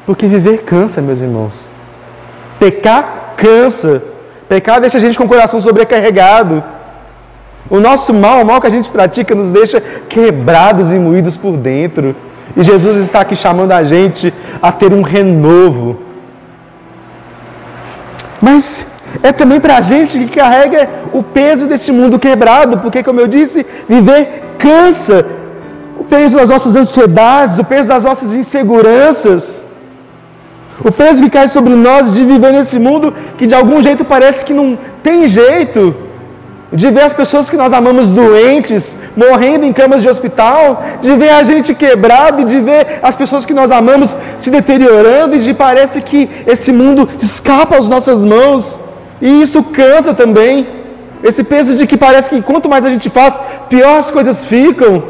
Porque 0.07 0.27
viver 0.27 0.63
cansa, 0.65 1.01
meus 1.01 1.21
irmãos. 1.21 1.72
Pecar 2.63 3.35
cansa. 3.37 4.01
Pecar 4.49 4.81
deixa 4.81 4.97
a 4.99 5.01
gente 5.01 5.19
com 5.19 5.25
o 5.25 5.29
coração 5.29 5.61
sobrecarregado. 5.61 6.63
O 7.69 7.81
nosso 7.81 8.15
mal, 8.15 8.41
o 8.41 8.47
mal 8.47 8.61
que 8.61 8.69
a 8.69 8.71
gente 8.71 8.89
pratica, 8.89 9.35
nos 9.35 9.51
deixa 9.51 9.81
quebrados 10.09 10.93
e 10.93 10.95
moídos 10.95 11.37
por 11.37 11.57
dentro. 11.57 12.15
E 12.57 12.63
Jesus 12.63 12.99
está 13.03 13.23
aqui 13.23 13.35
chamando 13.35 13.73
a 13.73 13.83
gente 13.83 14.33
a 14.63 14.71
ter 14.71 14.93
um 14.93 15.03
renovo. 15.03 16.03
Mas 18.41 18.87
é 19.25 19.33
também 19.33 19.59
para 19.59 19.79
a 19.79 19.81
gente 19.81 20.17
que 20.21 20.37
carrega 20.37 20.89
o 21.13 21.21
peso 21.21 21.67
desse 21.67 21.91
mundo 21.91 22.17
quebrado, 22.17 22.79
porque, 22.79 23.03
como 23.03 23.19
eu 23.19 23.27
disse, 23.27 23.67
viver 23.89 24.55
cansa. 24.57 25.27
O 25.99 26.05
peso 26.05 26.37
das 26.37 26.49
nossas 26.49 26.77
ansiedades, 26.77 27.59
o 27.59 27.65
peso 27.65 27.89
das 27.89 28.05
nossas 28.05 28.33
inseguranças, 28.33 29.62
o 30.85 30.91
peso 30.91 31.23
que 31.23 31.31
cai 31.31 31.49
sobre 31.49 31.75
nós 31.75 32.15
de 32.15 32.25
viver 32.25 32.53
nesse 32.53 32.79
mundo 32.79 33.15
que 33.39 33.47
de 33.47 33.55
algum 33.55 33.83
jeito 33.83 34.05
parece 34.05 34.45
que 34.45 34.53
não 34.53 34.79
tem 35.03 35.29
jeito, 35.29 35.95
de 36.73 36.91
ver 36.91 37.03
as 37.03 37.13
pessoas 37.13 37.51
que 37.51 37.57
nós 37.57 37.73
amamos 37.73 38.11
doentes, 38.11 38.93
morrendo 39.17 39.65
em 39.65 39.73
camas 39.73 40.03
de 40.03 40.09
hospital, 40.09 40.83
de 41.03 41.15
ver 41.17 41.31
a 41.31 41.45
gente 41.45 41.75
quebrado 41.75 42.45
de 42.45 42.59
ver 42.61 43.01
as 43.03 43.15
pessoas 43.15 43.45
que 43.45 43.53
nós 43.53 43.71
amamos 43.71 44.15
se 44.39 44.51
deteriorando 44.51 45.37
e 45.37 45.41
de 45.41 45.53
parece 45.53 46.01
que 46.01 46.29
esse 46.47 46.73
mundo 46.73 47.09
escapa 47.23 47.77
às 47.77 47.89
nossas 47.89 48.25
mãos. 48.25 48.81
E 49.21 49.43
isso 49.43 49.63
cansa 49.65 50.15
também. 50.15 50.67
Esse 51.23 51.45
peso 51.45 51.77
de 51.77 51.87
que 51.87 51.97
parece 51.97 52.31
que 52.31 52.43
quanto 52.43 52.69
mais 52.69 52.85
a 52.85 52.91
gente 52.91 53.09
faz, 53.11 53.39
pior 53.69 53.99
as 53.99 54.11
coisas 54.11 54.45
ficam. 54.45 55.03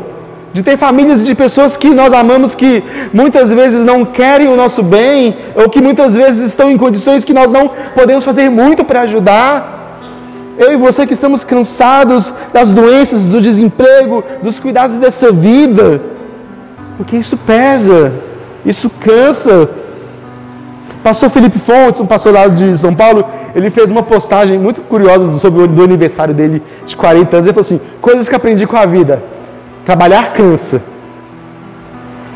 De 0.52 0.62
ter 0.62 0.76
famílias 0.76 1.24
de 1.24 1.34
pessoas 1.34 1.76
que 1.76 1.90
nós 1.90 2.12
amamos 2.12 2.54
que 2.54 2.82
muitas 3.12 3.50
vezes 3.50 3.80
não 3.80 4.04
querem 4.04 4.48
o 4.48 4.56
nosso 4.56 4.82
bem, 4.82 5.34
ou 5.54 5.68
que 5.68 5.80
muitas 5.80 6.14
vezes 6.14 6.46
estão 6.46 6.70
em 6.70 6.76
condições 6.76 7.24
que 7.24 7.32
nós 7.32 7.50
não 7.50 7.70
podemos 7.94 8.22
fazer 8.22 8.50
muito 8.50 8.84
para 8.84 9.00
ajudar. 9.02 9.98
Eu 10.58 10.72
e 10.72 10.76
você 10.76 11.06
que 11.06 11.14
estamos 11.14 11.42
cansados 11.42 12.32
das 12.52 12.68
doenças, 12.70 13.22
do 13.22 13.40
desemprego, 13.40 14.22
dos 14.42 14.58
cuidados 14.58 14.96
dessa 14.96 15.32
vida, 15.32 16.00
porque 16.98 17.16
isso 17.16 17.36
pesa, 17.38 18.12
isso 18.64 18.90
cansa. 19.00 19.70
Pastor 21.02 21.30
Felipe 21.30 21.58
Fontes, 21.58 22.00
um 22.00 22.06
pastor 22.06 22.32
lá 22.32 22.46
de 22.46 22.76
São 22.76 22.94
Paulo, 22.94 23.24
ele 23.54 23.70
fez 23.70 23.90
uma 23.90 24.02
postagem 24.02 24.58
muito 24.58 24.82
curiosa 24.82 25.38
sobre 25.38 25.62
o 25.62 25.84
aniversário 25.84 26.34
dele 26.34 26.62
de 26.86 26.94
40 26.94 27.36
anos. 27.36 27.46
Ele 27.46 27.54
falou 27.54 27.60
assim: 27.60 27.80
coisas 28.00 28.28
que 28.28 28.34
aprendi 28.34 28.66
com 28.66 28.76
a 28.76 28.86
vida. 28.86 29.22
Trabalhar 29.84 30.32
cansa. 30.32 30.82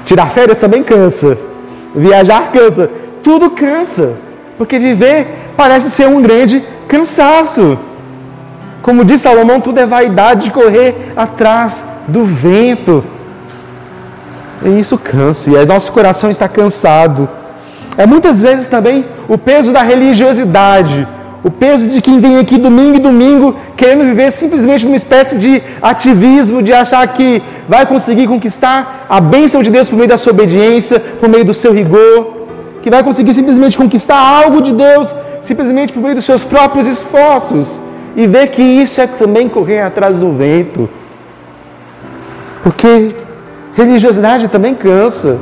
Tirar 0.04 0.30
férias 0.30 0.58
também 0.58 0.82
cansa. 0.82 1.38
Viajar 1.94 2.50
cansa. 2.52 2.90
Tudo 3.22 3.50
cansa. 3.50 4.14
Porque 4.58 4.78
viver 4.78 5.52
parece 5.56 5.90
ser 5.90 6.06
um 6.06 6.22
grande 6.22 6.64
cansaço. 6.88 7.78
Como 8.82 9.04
diz 9.04 9.20
Salomão, 9.20 9.60
tudo 9.60 9.80
é 9.80 9.86
vaidade 9.86 10.44
de 10.44 10.50
correr 10.50 11.12
atrás 11.16 11.82
do 12.06 12.24
vento. 12.24 13.04
E 14.62 14.78
isso 14.80 14.96
cansa. 14.96 15.50
E 15.50 15.66
nosso 15.66 15.90
coração 15.92 16.30
está 16.30 16.48
cansado. 16.48 17.28
É 17.98 18.06
muitas 18.06 18.38
vezes 18.38 18.66
também 18.66 19.06
o 19.28 19.38
peso 19.38 19.72
da 19.72 19.82
religiosidade, 19.82 21.06
o 21.44 21.50
peso 21.50 21.88
de 21.88 22.00
quem 22.00 22.18
vem 22.18 22.38
aqui 22.38 22.58
domingo 22.58 22.96
e 22.96 22.98
domingo 22.98 23.56
querendo 23.76 24.04
viver 24.04 24.30
simplesmente 24.32 24.86
uma 24.86 24.96
espécie 24.96 25.38
de 25.38 25.62
ativismo, 25.80 26.62
de 26.62 26.72
achar 26.72 27.06
que 27.08 27.42
vai 27.68 27.86
conseguir 27.86 28.26
conquistar 28.26 29.06
a 29.08 29.20
bênção 29.20 29.62
de 29.62 29.70
Deus 29.70 29.88
por 29.88 29.96
meio 29.96 30.08
da 30.08 30.18
sua 30.18 30.32
obediência, 30.32 30.98
por 30.98 31.28
meio 31.28 31.44
do 31.44 31.54
seu 31.54 31.72
rigor, 31.72 32.48
que 32.82 32.90
vai 32.90 33.02
conseguir 33.02 33.34
simplesmente 33.34 33.76
conquistar 33.76 34.18
algo 34.18 34.60
de 34.62 34.72
Deus 34.72 35.08
simplesmente 35.42 35.92
por 35.92 36.02
meio 36.02 36.14
dos 36.14 36.24
seus 36.24 36.44
próprios 36.44 36.86
esforços 36.86 37.80
e 38.16 38.26
ver 38.26 38.48
que 38.48 38.62
isso 38.62 39.00
é 39.00 39.06
também 39.06 39.48
correr 39.48 39.80
atrás 39.80 40.18
do 40.18 40.32
vento. 40.32 40.88
Porque 42.62 43.14
religiosidade 43.74 44.48
também 44.48 44.74
cansa. 44.74 45.38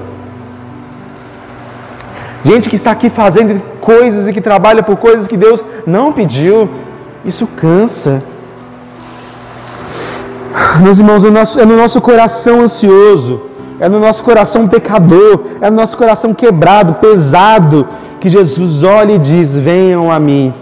Gente 2.44 2.68
que 2.68 2.76
está 2.76 2.90
aqui 2.90 3.08
fazendo 3.08 3.62
coisas 3.90 4.26
e 4.26 4.32
que 4.32 4.40
trabalha 4.40 4.82
por 4.82 4.96
coisas 4.96 5.28
que 5.28 5.36
Deus 5.36 5.62
não 5.86 6.12
pediu. 6.12 6.68
Isso 7.24 7.46
cansa. 7.46 8.22
Meus 10.82 10.98
irmãos, 10.98 11.22
é 11.22 11.26
no 11.28 11.32
nosso, 11.32 11.60
é 11.60 11.64
no 11.64 11.76
nosso 11.76 12.00
coração 12.00 12.60
ansioso, 12.62 13.42
é 13.78 13.88
no 13.88 14.00
nosso 14.00 14.22
coração 14.24 14.66
pecador, 14.66 15.40
é 15.60 15.68
no 15.70 15.76
nosso 15.76 15.96
coração 15.96 16.32
quebrado, 16.32 16.94
pesado, 16.94 17.86
que 18.20 18.28
Jesus 18.30 18.82
olha 18.82 19.12
e 19.12 19.18
diz: 19.18 19.56
Venham 19.56 20.10
a 20.10 20.18
mim. 20.18 20.52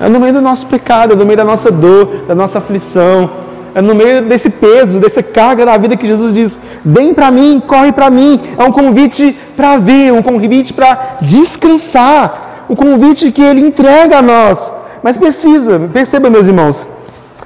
É 0.00 0.08
no 0.08 0.20
meio 0.20 0.34
do 0.34 0.40
nosso 0.40 0.66
pecado, 0.66 1.12
é 1.12 1.16
no 1.16 1.24
meio 1.24 1.36
da 1.36 1.44
nossa 1.44 1.70
dor, 1.70 2.24
da 2.28 2.34
nossa 2.34 2.58
aflição, 2.58 3.30
é 3.78 3.82
no 3.82 3.94
meio 3.94 4.22
desse 4.22 4.50
peso, 4.50 4.98
dessa 4.98 5.22
carga 5.22 5.64
da 5.64 5.76
vida 5.76 5.96
que 5.96 6.04
Jesus 6.04 6.34
diz: 6.34 6.58
vem 6.84 7.14
para 7.14 7.30
mim, 7.30 7.62
corre 7.64 7.92
para 7.92 8.10
mim. 8.10 8.40
É 8.58 8.64
um 8.64 8.72
convite 8.72 9.38
para 9.56 9.78
vir, 9.78 10.12
um 10.12 10.20
convite 10.20 10.72
para 10.72 11.18
descansar, 11.20 12.64
um 12.68 12.74
convite 12.74 13.30
que 13.30 13.40
Ele 13.40 13.60
entrega 13.60 14.18
a 14.18 14.22
nós. 14.22 14.58
Mas 15.00 15.16
precisa, 15.16 15.78
perceba, 15.92 16.28
meus 16.28 16.48
irmãos, 16.48 16.88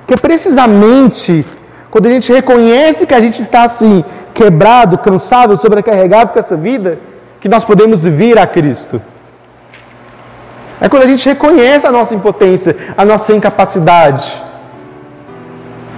que 0.06 0.16
precisamente 0.16 1.44
quando 1.90 2.06
a 2.06 2.10
gente 2.10 2.32
reconhece 2.32 3.06
que 3.06 3.12
a 3.12 3.20
gente 3.20 3.42
está 3.42 3.64
assim, 3.64 4.02
quebrado, 4.32 4.96
cansado, 4.96 5.58
sobrecarregado 5.58 6.32
com 6.32 6.38
essa 6.38 6.56
vida, 6.56 6.98
que 7.42 7.48
nós 7.50 7.62
podemos 7.62 8.04
vir 8.04 8.38
a 8.38 8.46
Cristo. 8.46 9.02
É 10.80 10.88
quando 10.88 11.02
a 11.02 11.06
gente 11.06 11.28
reconhece 11.28 11.86
a 11.86 11.92
nossa 11.92 12.14
impotência, 12.14 12.74
a 12.96 13.04
nossa 13.04 13.34
incapacidade. 13.34 14.32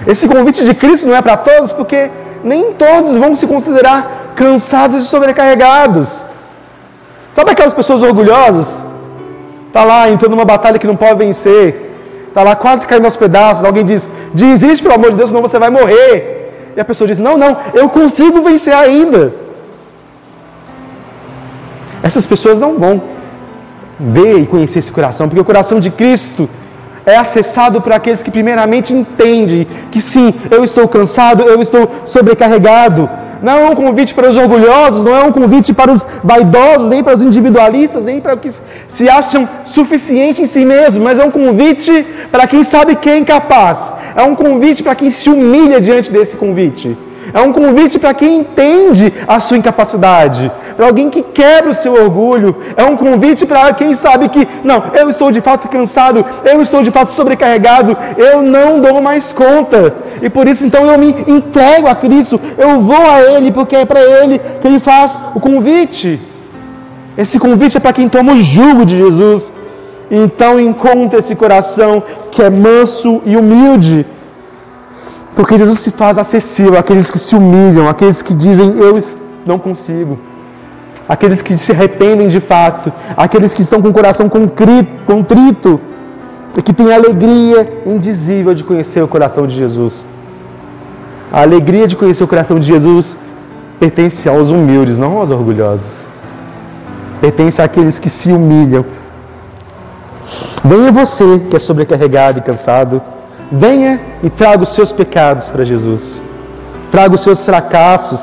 Esse 0.07 0.29
convite 0.29 0.65
de 0.65 0.75
Cristo 0.75 1.07
não 1.07 1.17
é 1.17 1.23
para 1.23 1.37
todos, 1.37 1.73
porque 1.73 2.11
nem 2.43 2.73
todos 2.75 3.17
vão 3.17 3.35
se 3.35 3.47
considerar 3.47 4.33
cansados 4.37 5.03
e 5.03 5.07
sobrecarregados. 5.07 6.09
Sabe 7.33 7.51
aquelas 7.51 7.75
pessoas 7.75 8.03
orgulhosas? 8.03 8.85
Está 9.69 9.83
lá 9.83 10.09
entrando 10.09 10.33
numa 10.33 10.45
batalha 10.45 10.79
que 10.79 10.87
não 10.87 10.97
pode 10.97 11.19
vencer. 11.19 11.93
Está 12.29 12.43
lá 12.43 12.55
quase 12.55 12.87
caindo 12.87 13.07
aos 13.07 13.17
pedaços. 13.17 13.65
Alguém 13.65 13.85
diz: 13.85 14.09
desiste, 14.33 14.83
pelo 14.83 14.95
amor 14.95 15.11
de 15.11 15.17
Deus, 15.17 15.31
senão 15.31 15.43
você 15.43 15.59
vai 15.59 15.71
morrer. 15.71 16.73
E 16.77 16.81
a 16.81 16.85
pessoa 16.85 17.09
diz: 17.09 17.19
não, 17.19 17.37
não, 17.37 17.57
eu 17.73 17.89
consigo 17.89 18.43
vencer 18.43 18.75
ainda. 18.75 19.33
Essas 22.03 22.27
pessoas 22.27 22.59
não 22.59 22.79
vão 22.79 23.03
ver 23.99 24.39
e 24.41 24.47
conhecer 24.47 24.81
esse 24.81 24.93
coração, 24.93 25.29
porque 25.29 25.41
o 25.41 25.45
coração 25.45 25.81
de 25.81 25.91
Cristo 25.91 26.49
é 27.07 27.17
acessado 27.17 27.81
por 27.81 27.93
aqueles 27.93 28.23
que 28.23 28.31
primeiramente 28.31 28.93
entendem 28.93 29.67
que 29.91 30.01
sim, 30.01 30.33
eu 30.51 30.65
estou 30.65 30.89
cansado, 30.89 31.43
eu 31.43 31.61
estou 31.61 31.91
sobrecarregado. 32.07 33.09
Não 33.43 33.59
é 33.59 33.69
um 33.69 33.75
convite 33.75 34.15
para 34.15 34.29
os 34.31 34.37
orgulhosos, 34.37 35.05
não 35.05 35.15
é 35.15 35.23
um 35.23 35.33
convite 35.33 35.75
para 35.75 35.93
os 35.93 36.03
vaidosos, 36.23 36.89
nem 36.89 37.05
para 37.05 37.15
os 37.15 37.23
individualistas, 37.23 38.05
nem 38.05 38.19
para 38.19 38.35
os 38.35 38.41
que 38.41 38.51
se 38.89 39.09
acham 39.09 39.47
suficientes 39.67 40.41
em 40.41 40.47
si 40.47 40.65
mesmos, 40.65 41.03
mas 41.03 41.19
é 41.19 41.25
um 41.25 41.31
convite 41.31 42.07
para 42.33 42.47
quem 42.47 42.65
sabe 42.65 42.97
que 42.97 43.11
é 43.11 43.19
incapaz. 43.19 43.93
É 44.17 44.23
um 44.23 44.35
convite 44.35 44.83
para 44.83 44.95
quem 44.95 45.11
se 45.11 45.29
humilha 45.29 45.81
diante 45.81 46.11
desse 46.11 46.37
convite. 46.37 46.97
É 47.33 47.41
um 47.41 47.53
convite 47.53 47.99
para 47.99 48.15
quem 48.15 48.39
entende 48.39 49.13
a 49.27 49.41
sua 49.41 49.57
incapacidade, 49.57 50.51
para 50.77 50.87
alguém 50.87 51.09
que 51.09 51.23
quebra 51.23 51.71
o 51.71 51.75
seu 51.75 51.95
orgulho. 51.95 52.57
É 52.77 52.85
um 52.85 52.97
convite 52.97 53.47
para 53.47 53.73
quem 53.73 53.95
sabe 53.95 54.29
que, 54.29 54.47
não, 54.63 54.85
eu 54.95 55.09
estou 55.09 55.33
de 55.33 55.41
fato 55.41 55.69
cansado, 55.69 56.25
eu 56.45 56.61
estou 56.61 56.83
de 56.83 56.91
fato 56.91 57.13
sobrecarregado, 57.13 57.97
eu 58.17 58.43
não 58.43 58.81
dou 58.81 59.01
mais 59.01 59.33
conta. 59.33 59.95
E 60.23 60.29
por 60.29 60.47
isso 60.47 60.65
então 60.65 60.91
eu 60.91 60.99
me 60.99 61.15
entrego 61.27 61.87
a 61.87 61.95
Cristo, 61.95 62.41
eu 62.59 62.81
vou 62.81 62.97
a 62.97 63.23
Ele, 63.23 63.53
porque 63.53 63.77
é 63.77 63.85
para 63.85 64.03
Ele 64.03 64.39
que 64.61 64.67
Ele 64.67 64.79
faz 64.79 65.17
o 65.35 65.41
convite. 65.41 66.21
Esse 67.17 67.39
convite 67.39 67.77
é 67.77 67.81
para 67.81 67.93
quem 67.93 68.09
toma 68.09 68.33
o 68.33 68.41
jugo 68.41 68.85
de 68.85 68.97
Jesus. 68.97 69.53
Então 70.11 70.61
encontra 70.61 71.21
esse 71.21 71.35
coração 71.35 72.03
que 72.31 72.43
é 72.43 72.51
manso 72.51 73.23
e 73.25 73.37
humilde. 73.37 74.05
Porque 75.35 75.59
Jesus 75.59 75.81
se 75.81 75.91
faz 75.91 76.17
acessível 76.17 76.79
àqueles 76.79 77.11
que 77.11 77.19
se 77.19 77.35
humilham, 77.35 77.89
àqueles 77.89 78.23
que 78.23 78.33
dizem 78.33 78.79
eu 78.79 79.03
não 79.45 79.59
consigo, 79.59 80.19
aqueles 81.09 81.43
que 81.43 81.59
se 81.59 81.73
arrependem 81.73 82.29
de 82.29 82.41
fato, 82.41 82.93
aqueles 83.17 83.53
que 83.53 83.63
estão 83.63 83.83
com 83.83 83.89
o 83.89 83.93
coração 83.93 84.29
contrito 84.29 85.81
e 86.57 86.63
que 86.63 86.73
têm 86.73 86.93
alegria 86.93 87.83
indizível 87.85 88.55
de 88.55 88.63
conhecer 88.63 89.03
o 89.03 89.09
coração 89.09 89.47
de 89.47 89.57
Jesus. 89.57 90.05
A 91.33 91.43
alegria 91.43 91.89
de 91.89 91.97
conhecer 91.97 92.23
o 92.23 92.29
coração 92.29 92.61
de 92.61 92.67
Jesus 92.67 93.17
pertence 93.81 94.29
aos 94.29 94.53
humildes, 94.53 94.99
não 94.99 95.19
aos 95.19 95.31
orgulhosos. 95.31 96.07
Pertence 97.21 97.61
àqueles 97.61 97.99
que 97.99 98.09
se 98.09 98.31
humilham. 98.31 98.85
Venha 100.65 100.93
você 100.93 101.41
que 101.51 101.57
é 101.57 101.59
sobrecarregado 101.59 102.39
e 102.39 102.43
cansado 102.43 103.03
Venha 103.57 104.01
e 104.21 104.29
traga 104.29 104.65
os 104.65 104.71
seus 104.71 104.91
pecados 104.91 105.49
para 105.49 105.65
Jesus. 105.65 106.19
Traga 106.91 107.15
os 107.15 107.21
seus 107.21 107.41
fracassos, 107.41 108.21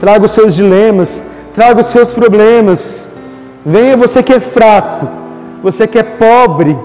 traga 0.00 0.26
os 0.26 0.32
seus 0.32 0.52
dilemas, 0.52 1.22
traga 1.54 1.80
os 1.80 1.86
seus 1.86 2.12
problemas. 2.12 3.06
Venha 3.64 3.96
você 3.96 4.20
que 4.20 4.32
é 4.32 4.40
fraco, 4.40 5.08
você 5.62 5.86
que 5.86 5.96
é 5.96 6.02
pobre. 6.02 6.76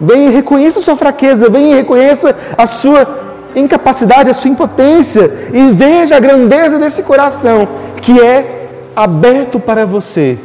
Venha 0.00 0.28
e 0.28 0.34
reconheça 0.34 0.78
a 0.78 0.82
sua 0.82 0.96
fraqueza, 0.96 1.50
venha 1.50 1.72
e 1.72 1.78
reconheça 1.78 2.36
a 2.56 2.66
sua 2.68 3.08
incapacidade, 3.56 4.30
a 4.30 4.34
sua 4.34 4.50
impotência 4.50 5.48
e 5.52 5.72
veja 5.72 6.16
a 6.16 6.20
grandeza 6.20 6.78
desse 6.78 7.02
coração 7.02 7.66
que 8.00 8.20
é 8.20 8.68
aberto 8.94 9.58
para 9.58 9.84
você. 9.84 10.38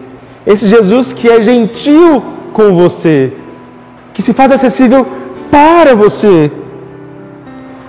Esse 0.47 0.67
Jesus 0.67 1.13
que 1.13 1.30
é 1.30 1.43
gentil 1.43 2.23
com 2.53 2.73
você, 2.73 3.34
que 4.15 4.21
se 4.21 4.34
faz 4.34 4.51
acessível 4.51 5.06
para 5.51 5.95
você. 5.95 6.51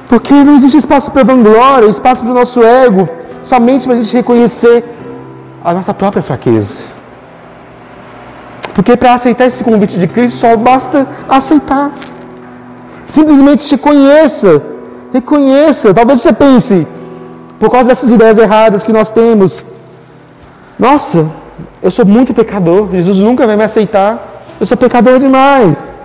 Porque 0.08 0.32
não 0.32 0.56
existe 0.56 0.78
espaço 0.78 1.10
para 1.10 1.22
vanglória, 1.22 1.86
espaço 1.86 2.22
para 2.22 2.30
o 2.30 2.34
nosso 2.34 2.62
ego, 2.62 3.08
somente 3.44 3.86
para 3.86 3.94
a 3.96 4.02
gente 4.02 4.16
reconhecer 4.16 4.84
a 5.62 5.74
nossa 5.74 5.92
própria 5.92 6.22
fraqueza. 6.22 6.86
Porque 8.74 8.96
para 8.96 9.14
aceitar 9.14 9.46
esse 9.46 9.62
convite 9.62 9.98
de 9.98 10.06
Cristo 10.06 10.38
só 10.38 10.56
basta 10.56 11.06
aceitar. 11.28 11.90
Simplesmente 13.08 13.70
reconheça, 13.70 14.62
reconheça. 15.12 15.92
Talvez 15.92 16.20
você 16.20 16.32
pense, 16.32 16.86
por 17.58 17.70
causa 17.70 17.88
dessas 17.88 18.10
ideias 18.10 18.38
erradas 18.38 18.82
que 18.82 18.92
nós 18.92 19.10
temos, 19.10 19.62
nossa, 20.78 21.28
eu 21.82 21.90
sou 21.90 22.06
muito 22.06 22.32
pecador, 22.32 22.88
Jesus 22.92 23.18
nunca 23.18 23.46
vai 23.46 23.56
me 23.56 23.64
aceitar, 23.64 24.44
eu 24.60 24.64
sou 24.66 24.76
pecador 24.76 25.18
demais. 25.18 25.97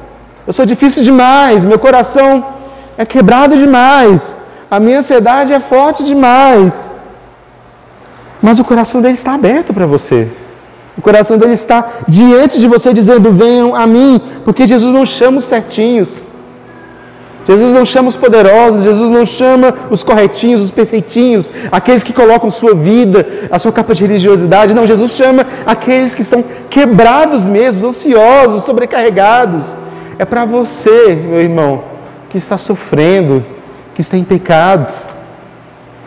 Eu 0.45 0.53
sou 0.53 0.65
difícil 0.65 1.03
demais, 1.03 1.65
meu 1.65 1.79
coração 1.79 2.45
é 2.97 3.05
quebrado 3.05 3.55
demais, 3.55 4.35
a 4.69 4.79
minha 4.79 4.99
ansiedade 4.99 5.53
é 5.53 5.59
forte 5.59 6.03
demais. 6.03 6.73
Mas 8.41 8.59
o 8.59 8.63
coração 8.63 9.01
dele 9.01 9.13
está 9.13 9.33
aberto 9.33 9.73
para 9.73 9.85
você. 9.85 10.27
O 10.97 11.01
coração 11.01 11.37
dele 11.37 11.53
está 11.53 11.87
diante 12.07 12.59
de 12.59 12.67
você 12.67 12.93
dizendo: 12.93 13.31
Venham 13.31 13.73
a 13.73 13.87
mim, 13.87 14.21
porque 14.43 14.67
Jesus 14.67 14.93
não 14.93 15.05
chama 15.05 15.37
os 15.37 15.45
certinhos. 15.45 16.21
Jesus 17.47 17.73
não 17.73 17.85
chama 17.85 18.07
os 18.07 18.15
poderosos, 18.15 18.83
Jesus 18.83 19.11
não 19.11 19.25
chama 19.25 19.73
os 19.89 20.01
corretinhos, 20.01 20.61
os 20.61 20.71
perfeitinhos, 20.71 21.51
aqueles 21.71 22.01
que 22.01 22.13
colocam 22.13 22.49
sua 22.49 22.73
vida, 22.73 23.25
a 23.51 23.59
sua 23.59 23.71
capa 23.71 23.93
de 23.93 24.05
religiosidade. 24.05 24.73
Não, 24.73 24.87
Jesus 24.87 25.11
chama 25.11 25.45
aqueles 25.65 26.15
que 26.15 26.21
estão 26.21 26.43
quebrados 26.69 27.45
mesmo, 27.45 27.85
ansiosos, 27.85 28.63
sobrecarregados. 28.63 29.82
É 30.17 30.25
para 30.25 30.45
você, 30.45 31.15
meu 31.15 31.41
irmão, 31.41 31.83
que 32.29 32.37
está 32.37 32.57
sofrendo, 32.57 33.43
que 33.95 34.01
está 34.01 34.17
em 34.17 34.23
pecado, 34.23 34.91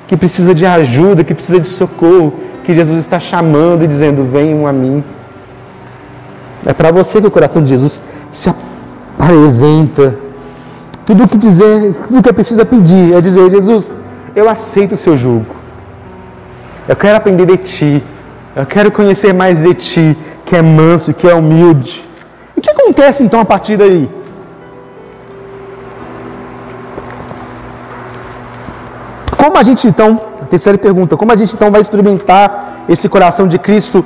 que 0.07 0.17
precisa 0.17 0.55
de 0.55 0.65
ajuda, 0.65 1.25
que 1.25 1.35
precisa 1.35 1.61
de 1.61 1.69
socorro, 1.69 2.33
que 2.65 2.75
Jesus 2.75 2.99
está 2.99 3.19
chamando 3.19 3.85
e 3.85 3.89
dizendo: 3.89 4.25
Venham 4.25 4.67
a 4.67 4.73
mim. 4.73 5.03
É 6.65 6.73
para 6.73 6.91
você 6.91 7.21
que 7.21 7.27
o 7.27 7.31
coração 7.31 7.63
de 7.63 7.69
Jesus 7.69 8.01
se 8.33 8.49
apresenta. 8.49 10.15
Tudo 11.05 11.25
o 11.25 11.29
que 11.29 11.39
dizer, 11.39 11.95
tudo 12.09 12.23
que 12.23 12.33
precisa 12.33 12.65
pedir 12.65 13.15
é 13.15 13.21
dizer: 13.21 13.51
Jesus, 13.51 13.93
eu 14.35 14.49
aceito 14.49 14.95
o 14.95 14.99
seu 14.99 15.17
jugo. 15.17 15.55
Eu 16.89 16.95
quero 16.95 17.17
aprender 17.17 17.47
de 17.47 17.57
ti. 17.57 18.03
Eu 18.55 18.65
quero 18.65 18.91
conhecer 18.91 19.35
mais 19.35 19.59
de 19.59 19.75
ti, 19.75 20.19
que 20.45 20.57
é 20.57 20.63
manso, 20.63 21.13
que 21.13 21.29
é 21.29 21.35
humilde. 21.35 22.06
Que 22.67 22.71
acontece 22.73 23.23
então 23.23 23.39
a 23.39 23.45
partir 23.45 23.77
daí? 23.77 24.11
Como 29.39 29.57
a 29.57 29.63
gente 29.63 29.87
então, 29.87 30.21
a 30.43 30.47
terceira 30.47 30.77
pergunta, 30.77 31.17
como 31.17 31.31
a 31.31 31.37
gente 31.37 31.55
então 31.55 31.71
vai 31.71 31.81
experimentar 31.81 32.83
esse 32.89 33.09
coração 33.09 33.47
de 33.47 33.57
Cristo 33.57 34.05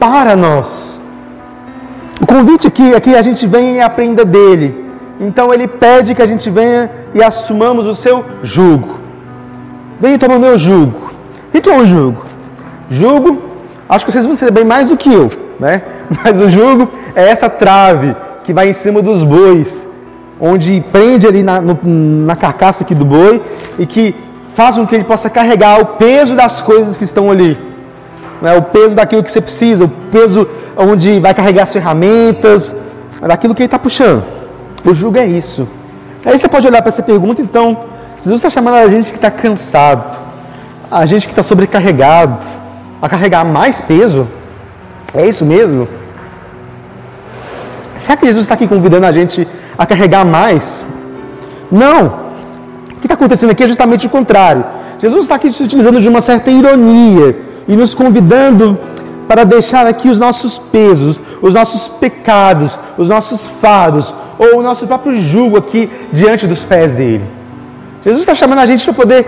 para 0.00 0.34
nós? 0.34 1.00
O 2.20 2.26
convite 2.26 2.66
aqui 2.66 2.92
é 2.92 2.98
que 2.98 3.14
a 3.14 3.22
gente 3.22 3.46
venha 3.46 3.72
e 3.72 3.80
aprenda 3.80 4.24
dele. 4.24 4.84
Então 5.20 5.54
ele 5.54 5.68
pede 5.68 6.12
que 6.12 6.22
a 6.22 6.26
gente 6.26 6.50
venha 6.50 6.90
e 7.14 7.22
assumamos 7.22 7.86
o 7.86 7.94
seu 7.94 8.24
jugo. 8.42 8.98
Venha 10.00 10.18
tomar 10.18 10.38
o 10.38 10.40
meu 10.40 10.58
jugo. 10.58 11.12
O 11.54 11.60
que 11.60 11.70
é 11.70 11.76
um 11.76 11.86
jugo? 11.86 12.24
Jugo, 12.90 13.40
acho 13.88 14.04
que 14.04 14.10
vocês 14.10 14.26
vão 14.26 14.34
saber 14.34 14.50
bem 14.50 14.64
mais 14.64 14.88
do 14.88 14.96
que 14.96 15.12
eu, 15.12 15.30
né? 15.60 15.82
Mas 16.24 16.40
o 16.40 16.48
jugo 16.48 16.88
é 17.14 17.28
essa 17.28 17.48
trave 17.48 18.14
que 18.44 18.52
vai 18.52 18.68
em 18.68 18.72
cima 18.72 19.02
dos 19.02 19.22
bois, 19.22 19.88
onde 20.40 20.82
prende 20.90 21.26
ali 21.26 21.42
na, 21.42 21.60
no, 21.60 21.78
na 21.84 22.34
carcaça 22.34 22.82
aqui 22.82 22.94
do 22.94 23.04
boi 23.04 23.40
e 23.78 23.86
que 23.86 24.14
faz 24.54 24.76
com 24.76 24.86
que 24.86 24.94
ele 24.94 25.04
possa 25.04 25.30
carregar 25.30 25.80
o 25.80 25.86
peso 25.96 26.34
das 26.34 26.60
coisas 26.60 26.96
que 26.96 27.04
estão 27.04 27.30
ali. 27.30 27.58
Né? 28.40 28.54
O 28.56 28.62
peso 28.62 28.94
daquilo 28.94 29.22
que 29.22 29.30
você 29.30 29.40
precisa, 29.40 29.84
o 29.84 29.88
peso 29.88 30.48
onde 30.76 31.20
vai 31.20 31.32
carregar 31.32 31.62
as 31.62 31.72
ferramentas, 31.72 32.74
daquilo 33.20 33.54
que 33.54 33.62
ele 33.62 33.66
está 33.66 33.78
puxando. 33.78 34.24
O 34.84 34.92
jugo 34.92 35.16
é 35.18 35.26
isso. 35.26 35.68
Aí 36.24 36.38
você 36.38 36.48
pode 36.48 36.66
olhar 36.66 36.82
para 36.82 36.88
essa 36.88 37.02
pergunta, 37.02 37.40
então, 37.40 37.78
Jesus 38.16 38.36
está 38.36 38.50
chamando 38.50 38.74
a 38.74 38.88
gente 38.88 39.10
que 39.10 39.16
está 39.16 39.30
cansado, 39.30 40.18
a 40.90 41.06
gente 41.06 41.26
que 41.26 41.32
está 41.32 41.42
sobrecarregado, 41.42 42.38
a 43.00 43.08
carregar 43.08 43.44
mais 43.44 43.80
peso. 43.80 44.26
É 45.14 45.26
isso 45.26 45.44
mesmo? 45.44 45.88
Será 48.02 48.16
que 48.16 48.26
Jesus 48.26 48.42
está 48.42 48.54
aqui 48.54 48.66
convidando 48.66 49.06
a 49.06 49.12
gente 49.12 49.46
a 49.78 49.86
carregar 49.86 50.24
mais? 50.26 50.82
Não. 51.70 52.06
O 52.90 53.00
que 53.00 53.06
está 53.06 53.14
acontecendo 53.14 53.50
aqui 53.50 53.62
é 53.62 53.68
justamente 53.68 54.06
o 54.06 54.10
contrário. 54.10 54.64
Jesus 54.98 55.22
está 55.22 55.36
aqui 55.36 55.52
se 55.52 55.62
utilizando 55.62 56.00
de 56.00 56.08
uma 56.08 56.20
certa 56.20 56.50
ironia 56.50 57.36
e 57.68 57.76
nos 57.76 57.94
convidando 57.94 58.76
para 59.28 59.44
deixar 59.44 59.86
aqui 59.86 60.08
os 60.08 60.18
nossos 60.18 60.58
pesos, 60.58 61.18
os 61.40 61.54
nossos 61.54 61.86
pecados, 61.86 62.76
os 62.98 63.08
nossos 63.08 63.46
fados 63.46 64.12
ou 64.36 64.58
o 64.58 64.62
nosso 64.62 64.84
próprio 64.86 65.18
jugo 65.20 65.56
aqui 65.56 65.88
diante 66.12 66.46
dos 66.46 66.64
pés 66.64 66.94
dele. 66.94 67.24
Jesus 68.04 68.22
está 68.22 68.34
chamando 68.34 68.58
a 68.58 68.66
gente 68.66 68.84
para 68.84 68.94
poder 68.94 69.26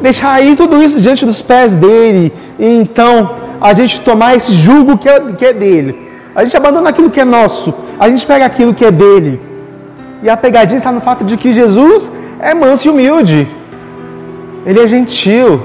deixar 0.00 0.34
aí 0.34 0.54
tudo 0.54 0.80
isso 0.80 1.00
diante 1.00 1.26
dos 1.26 1.42
pés 1.42 1.74
dele 1.74 2.32
e 2.60 2.66
então 2.78 3.36
a 3.60 3.74
gente 3.74 4.00
tomar 4.02 4.36
esse 4.36 4.52
jugo 4.52 4.96
que 4.98 5.08
é, 5.08 5.20
que 5.32 5.46
é 5.46 5.52
dele 5.52 6.13
a 6.34 6.42
gente 6.42 6.56
abandona 6.56 6.90
aquilo 6.90 7.10
que 7.10 7.20
é 7.20 7.24
nosso, 7.24 7.72
a 7.98 8.08
gente 8.08 8.26
pega 8.26 8.44
aquilo 8.44 8.74
que 8.74 8.84
é 8.84 8.90
dele. 8.90 9.40
E 10.22 10.28
a 10.28 10.36
pegadinha 10.36 10.78
está 10.78 10.90
no 10.90 11.00
fato 11.00 11.24
de 11.24 11.36
que 11.36 11.52
Jesus 11.52 12.10
é 12.40 12.54
manso 12.54 12.88
e 12.88 12.90
humilde. 12.90 13.46
Ele 14.66 14.80
é 14.80 14.88
gentil, 14.88 15.60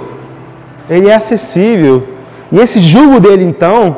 ele 0.89 1.09
é 1.09 1.15
acessível. 1.15 2.03
E 2.51 2.59
esse 2.59 2.79
jugo 2.79 3.19
dele, 3.19 3.43
então, 3.43 3.97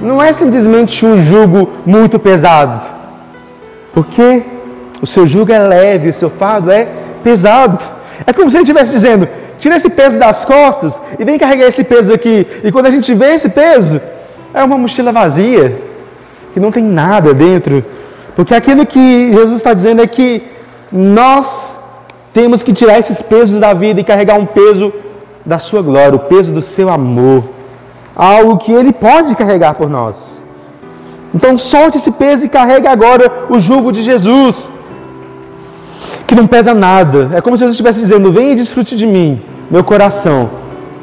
não 0.00 0.22
é 0.22 0.32
simplesmente 0.32 1.06
um 1.06 1.18
jugo 1.18 1.70
muito 1.86 2.18
pesado. 2.18 2.86
Porque 3.94 4.42
o 5.00 5.06
seu 5.06 5.26
jugo 5.26 5.52
é 5.52 5.58
leve, 5.58 6.10
o 6.10 6.14
seu 6.14 6.30
fardo 6.30 6.70
é 6.70 6.86
pesado. 7.24 7.82
É 8.26 8.32
como 8.32 8.50
se 8.50 8.56
ele 8.56 8.62
estivesse 8.62 8.92
dizendo: 8.92 9.28
tira 9.58 9.76
esse 9.76 9.90
peso 9.90 10.18
das 10.18 10.44
costas 10.44 10.94
e 11.18 11.24
vem 11.24 11.38
carregar 11.38 11.66
esse 11.66 11.84
peso 11.84 12.12
aqui. 12.12 12.46
E 12.62 12.70
quando 12.70 12.86
a 12.86 12.90
gente 12.90 13.12
vê 13.14 13.34
esse 13.34 13.48
peso, 13.50 14.00
é 14.54 14.62
uma 14.62 14.76
mochila 14.76 15.12
vazia, 15.12 15.80
que 16.52 16.60
não 16.60 16.70
tem 16.70 16.84
nada 16.84 17.32
dentro. 17.32 17.84
Porque 18.36 18.54
aquilo 18.54 18.86
que 18.86 19.32
Jesus 19.32 19.56
está 19.56 19.74
dizendo 19.74 20.02
é 20.02 20.06
que 20.06 20.42
nós 20.90 21.78
temos 22.32 22.62
que 22.62 22.72
tirar 22.72 22.98
esses 22.98 23.20
pesos 23.20 23.58
da 23.58 23.72
vida 23.74 24.00
e 24.00 24.04
carregar 24.04 24.38
um 24.38 24.46
peso 24.46 24.92
da 25.44 25.58
sua 25.58 25.82
glória, 25.82 26.16
o 26.16 26.20
peso 26.20 26.52
do 26.52 26.62
seu 26.62 26.88
amor, 26.88 27.44
algo 28.14 28.58
que 28.58 28.72
Ele 28.72 28.92
pode 28.92 29.34
carregar 29.34 29.74
por 29.74 29.88
nós. 29.88 30.40
Então 31.34 31.56
solte 31.56 31.96
esse 31.96 32.12
peso 32.12 32.44
e 32.44 32.48
carregue 32.48 32.86
agora 32.86 33.30
o 33.48 33.58
jugo 33.58 33.90
de 33.90 34.02
Jesus, 34.02 34.68
que 36.26 36.34
não 36.34 36.46
pesa 36.46 36.74
nada. 36.74 37.30
É 37.34 37.40
como 37.40 37.56
se 37.56 37.60
Jesus 37.60 37.74
estivesse 37.74 38.00
dizendo: 38.00 38.30
Venha 38.30 38.52
e 38.52 38.56
desfrute 38.56 38.96
de 38.96 39.06
mim, 39.06 39.40
meu 39.70 39.82
coração, 39.82 40.50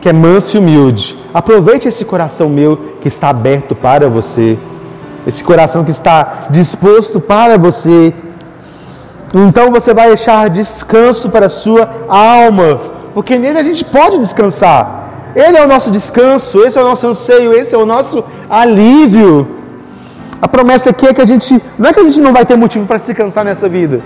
que 0.02 0.08
é 0.08 0.14
manso 0.14 0.56
e 0.56 0.60
humilde. 0.60 1.19
Aproveite 1.34 1.88
esse 1.88 2.04
coração 2.06 2.50
meu 2.50 2.78
que 3.02 3.08
está 3.08 3.30
aberto 3.30 3.76
para 3.76 4.10
você, 4.10 4.58
esse 5.28 5.44
coração 5.44 5.84
que 5.84 5.92
está 5.92 6.48
disposto 6.50 7.20
para 7.20 7.58
você. 7.58 8.14
Então 9.36 9.72
você 9.72 9.94
vai 9.94 10.08
deixar 10.08 10.50
descanso 10.50 11.30
para 11.30 11.46
a 11.46 11.50
sua 11.50 11.88
alma, 12.08 12.80
porque 13.14 13.38
nele 13.38 13.60
a 13.60 13.64
gente 13.64 13.86
pode 13.86 14.18
descansar. 14.18 15.08
Ele 15.36 15.56
é 15.56 15.64
o 15.64 15.68
nosso 15.68 15.92
descanso, 15.92 16.62
esse 16.66 16.78
é 16.78 16.82
o 16.82 16.86
nosso 16.86 17.06
anseio, 17.06 17.54
esse 17.54 17.76
é 17.76 17.78
o 17.78 17.86
nosso 17.86 18.24
alívio. 18.50 19.60
A 20.42 20.48
promessa 20.48 20.90
aqui 20.90 21.06
é 21.08 21.14
que 21.14 21.22
a 21.22 21.26
gente, 21.26 21.62
não 21.78 21.90
é 21.90 21.94
que 21.94 22.00
a 22.00 22.04
gente 22.04 22.20
não 22.20 22.34
vai 22.34 22.46
ter 22.46 22.56
motivo 22.56 22.88
para 22.88 22.98
se 22.98 23.14
cansar 23.14 23.46
nessa 23.46 23.70
vida. 23.70 24.02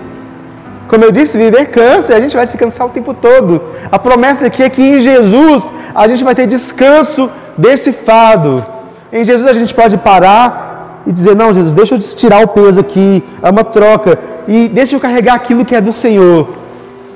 Como 0.93 1.03
eu 1.03 1.11
disse, 1.11 1.39
viver 1.39 1.65
cansa 1.69 2.13
e 2.13 2.15
a 2.15 2.21
gente 2.21 2.35
vai 2.35 2.45
se 2.45 2.55
cansar 2.55 2.85
o 2.85 2.91
tempo 2.91 3.15
todo. 3.15 3.63
A 3.91 3.97
promessa 3.97 4.45
aqui 4.45 4.61
é 4.61 4.69
que 4.69 4.79
em 4.79 5.01
Jesus 5.01 5.63
a 5.95 6.07
gente 6.07 6.23
vai 6.23 6.35
ter 6.35 6.45
descanso 6.45 7.31
desse 7.57 7.91
fado. 7.91 8.63
Em 9.11 9.25
Jesus 9.25 9.49
a 9.49 9.55
gente 9.55 9.73
pode 9.73 9.97
parar 9.97 11.01
e 11.07 11.11
dizer: 11.11 11.35
Não, 11.35 11.51
Jesus, 11.51 11.73
deixa 11.73 11.95
eu 11.95 11.99
tirar 11.99 12.43
o 12.43 12.47
peso 12.47 12.79
aqui, 12.79 13.23
é 13.41 13.49
uma 13.49 13.63
troca, 13.63 14.19
e 14.47 14.67
deixa 14.67 14.95
eu 14.95 14.99
carregar 14.99 15.33
aquilo 15.33 15.65
que 15.65 15.73
é 15.73 15.81
do 15.81 15.91
Senhor. 15.91 16.49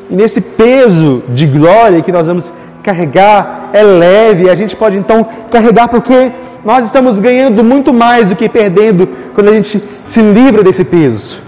E 0.10 0.16
nesse 0.16 0.42
peso 0.42 1.22
de 1.30 1.46
glória 1.46 2.02
que 2.02 2.12
nós 2.12 2.26
vamos 2.26 2.52
carregar 2.82 3.70
é 3.74 3.84
leve, 3.84 4.50
a 4.50 4.56
gente 4.56 4.76
pode 4.76 4.98
então 4.98 5.24
carregar 5.52 5.88
porque 5.88 6.32
nós 6.66 6.84
estamos 6.84 7.20
ganhando 7.20 7.64
muito 7.64 7.94
mais 7.94 8.28
do 8.28 8.36
que 8.36 8.50
perdendo 8.50 9.08
quando 9.36 9.50
a 9.50 9.54
gente 9.54 9.88
se 10.04 10.20
livra 10.20 10.64
desse 10.64 10.84
peso. 10.84 11.46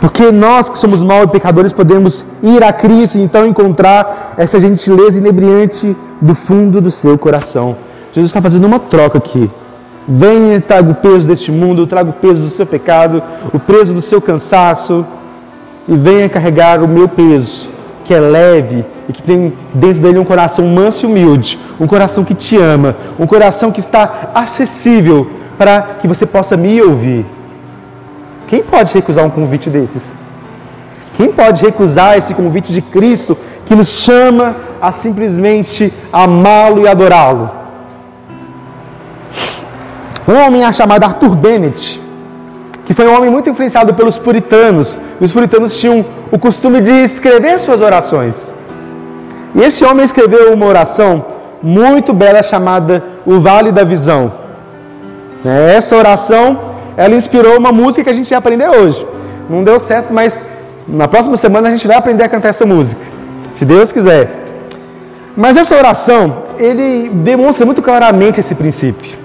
Porque 0.00 0.32
nós 0.32 0.68
que 0.68 0.78
somos 0.78 1.02
maus 1.02 1.24
e 1.24 1.28
pecadores 1.28 1.72
podemos 1.72 2.24
ir 2.42 2.64
a 2.64 2.72
Cristo 2.72 3.18
e 3.18 3.22
então 3.22 3.46
encontrar 3.46 4.34
essa 4.38 4.58
gentileza 4.58 5.18
inebriante 5.18 5.94
do 6.20 6.34
fundo 6.34 6.80
do 6.80 6.90
seu 6.90 7.18
coração. 7.18 7.76
Jesus 8.14 8.30
está 8.30 8.40
fazendo 8.40 8.66
uma 8.66 8.78
troca 8.78 9.18
aqui. 9.18 9.50
Venha, 10.08 10.60
traga 10.60 10.90
o 10.90 10.94
peso 10.94 11.26
deste 11.26 11.52
mundo, 11.52 11.86
traga 11.86 12.10
o 12.10 12.14
peso 12.14 12.40
do 12.40 12.48
seu 12.48 12.64
pecado, 12.64 13.22
o 13.52 13.58
peso 13.58 13.92
do 13.92 14.00
seu 14.00 14.20
cansaço, 14.20 15.04
e 15.86 15.94
venha 15.94 16.28
carregar 16.28 16.82
o 16.82 16.88
meu 16.88 17.06
peso, 17.06 17.68
que 18.04 18.14
é 18.14 18.18
leve 18.18 18.84
e 19.08 19.12
que 19.12 19.22
tem 19.22 19.52
dentro 19.74 20.00
dele 20.00 20.18
um 20.18 20.24
coração 20.24 20.66
manso 20.66 21.04
e 21.04 21.08
humilde, 21.08 21.58
um 21.78 21.86
coração 21.86 22.24
que 22.24 22.34
te 22.34 22.56
ama, 22.56 22.96
um 23.18 23.26
coração 23.26 23.70
que 23.70 23.80
está 23.80 24.30
acessível 24.34 25.30
para 25.58 25.82
que 26.00 26.08
você 26.08 26.24
possa 26.24 26.56
me 26.56 26.80
ouvir. 26.80 27.26
Quem 28.50 28.64
pode 28.64 28.92
recusar 28.92 29.24
um 29.24 29.30
convite 29.30 29.70
desses? 29.70 30.12
Quem 31.16 31.30
pode 31.30 31.64
recusar 31.64 32.18
esse 32.18 32.34
convite 32.34 32.72
de 32.72 32.82
Cristo 32.82 33.38
que 33.64 33.76
nos 33.76 33.88
chama 33.88 34.56
a 34.82 34.90
simplesmente 34.90 35.92
amá-lo 36.12 36.82
e 36.82 36.88
adorá-lo? 36.88 37.48
Um 40.26 40.34
homem 40.44 40.72
chamado 40.72 41.04
Arthur 41.04 41.36
Bennett, 41.36 42.00
que 42.84 42.92
foi 42.92 43.06
um 43.06 43.16
homem 43.16 43.30
muito 43.30 43.48
influenciado 43.48 43.94
pelos 43.94 44.18
puritanos. 44.18 44.98
Os 45.20 45.32
puritanos 45.32 45.76
tinham 45.78 46.04
o 46.32 46.38
costume 46.38 46.80
de 46.80 46.90
escrever 46.90 47.60
suas 47.60 47.80
orações. 47.80 48.52
E 49.54 49.62
esse 49.62 49.84
homem 49.84 50.04
escreveu 50.04 50.52
uma 50.54 50.66
oração 50.66 51.24
muito 51.62 52.12
bela 52.12 52.42
chamada 52.42 53.04
O 53.24 53.38
Vale 53.38 53.70
da 53.70 53.84
Visão. 53.84 54.32
Né, 55.44 55.76
essa 55.76 55.96
oração, 55.96 56.69
ela 57.00 57.14
inspirou 57.14 57.56
uma 57.56 57.72
música 57.72 58.04
que 58.04 58.10
a 58.10 58.14
gente 58.14 58.30
ia 58.30 58.36
aprender 58.36 58.68
hoje. 58.68 59.06
Não 59.48 59.64
deu 59.64 59.80
certo, 59.80 60.12
mas 60.12 60.42
na 60.86 61.08
próxima 61.08 61.34
semana 61.38 61.68
a 61.68 61.72
gente 61.72 61.86
vai 61.86 61.96
aprender 61.96 62.24
a 62.24 62.28
cantar 62.28 62.50
essa 62.50 62.66
música, 62.66 63.00
se 63.52 63.64
Deus 63.64 63.90
quiser. 63.90 64.28
Mas 65.34 65.56
essa 65.56 65.74
oração, 65.74 66.42
ele 66.58 67.08
demonstra 67.08 67.64
muito 67.64 67.80
claramente 67.80 68.40
esse 68.40 68.54
princípio. 68.54 69.18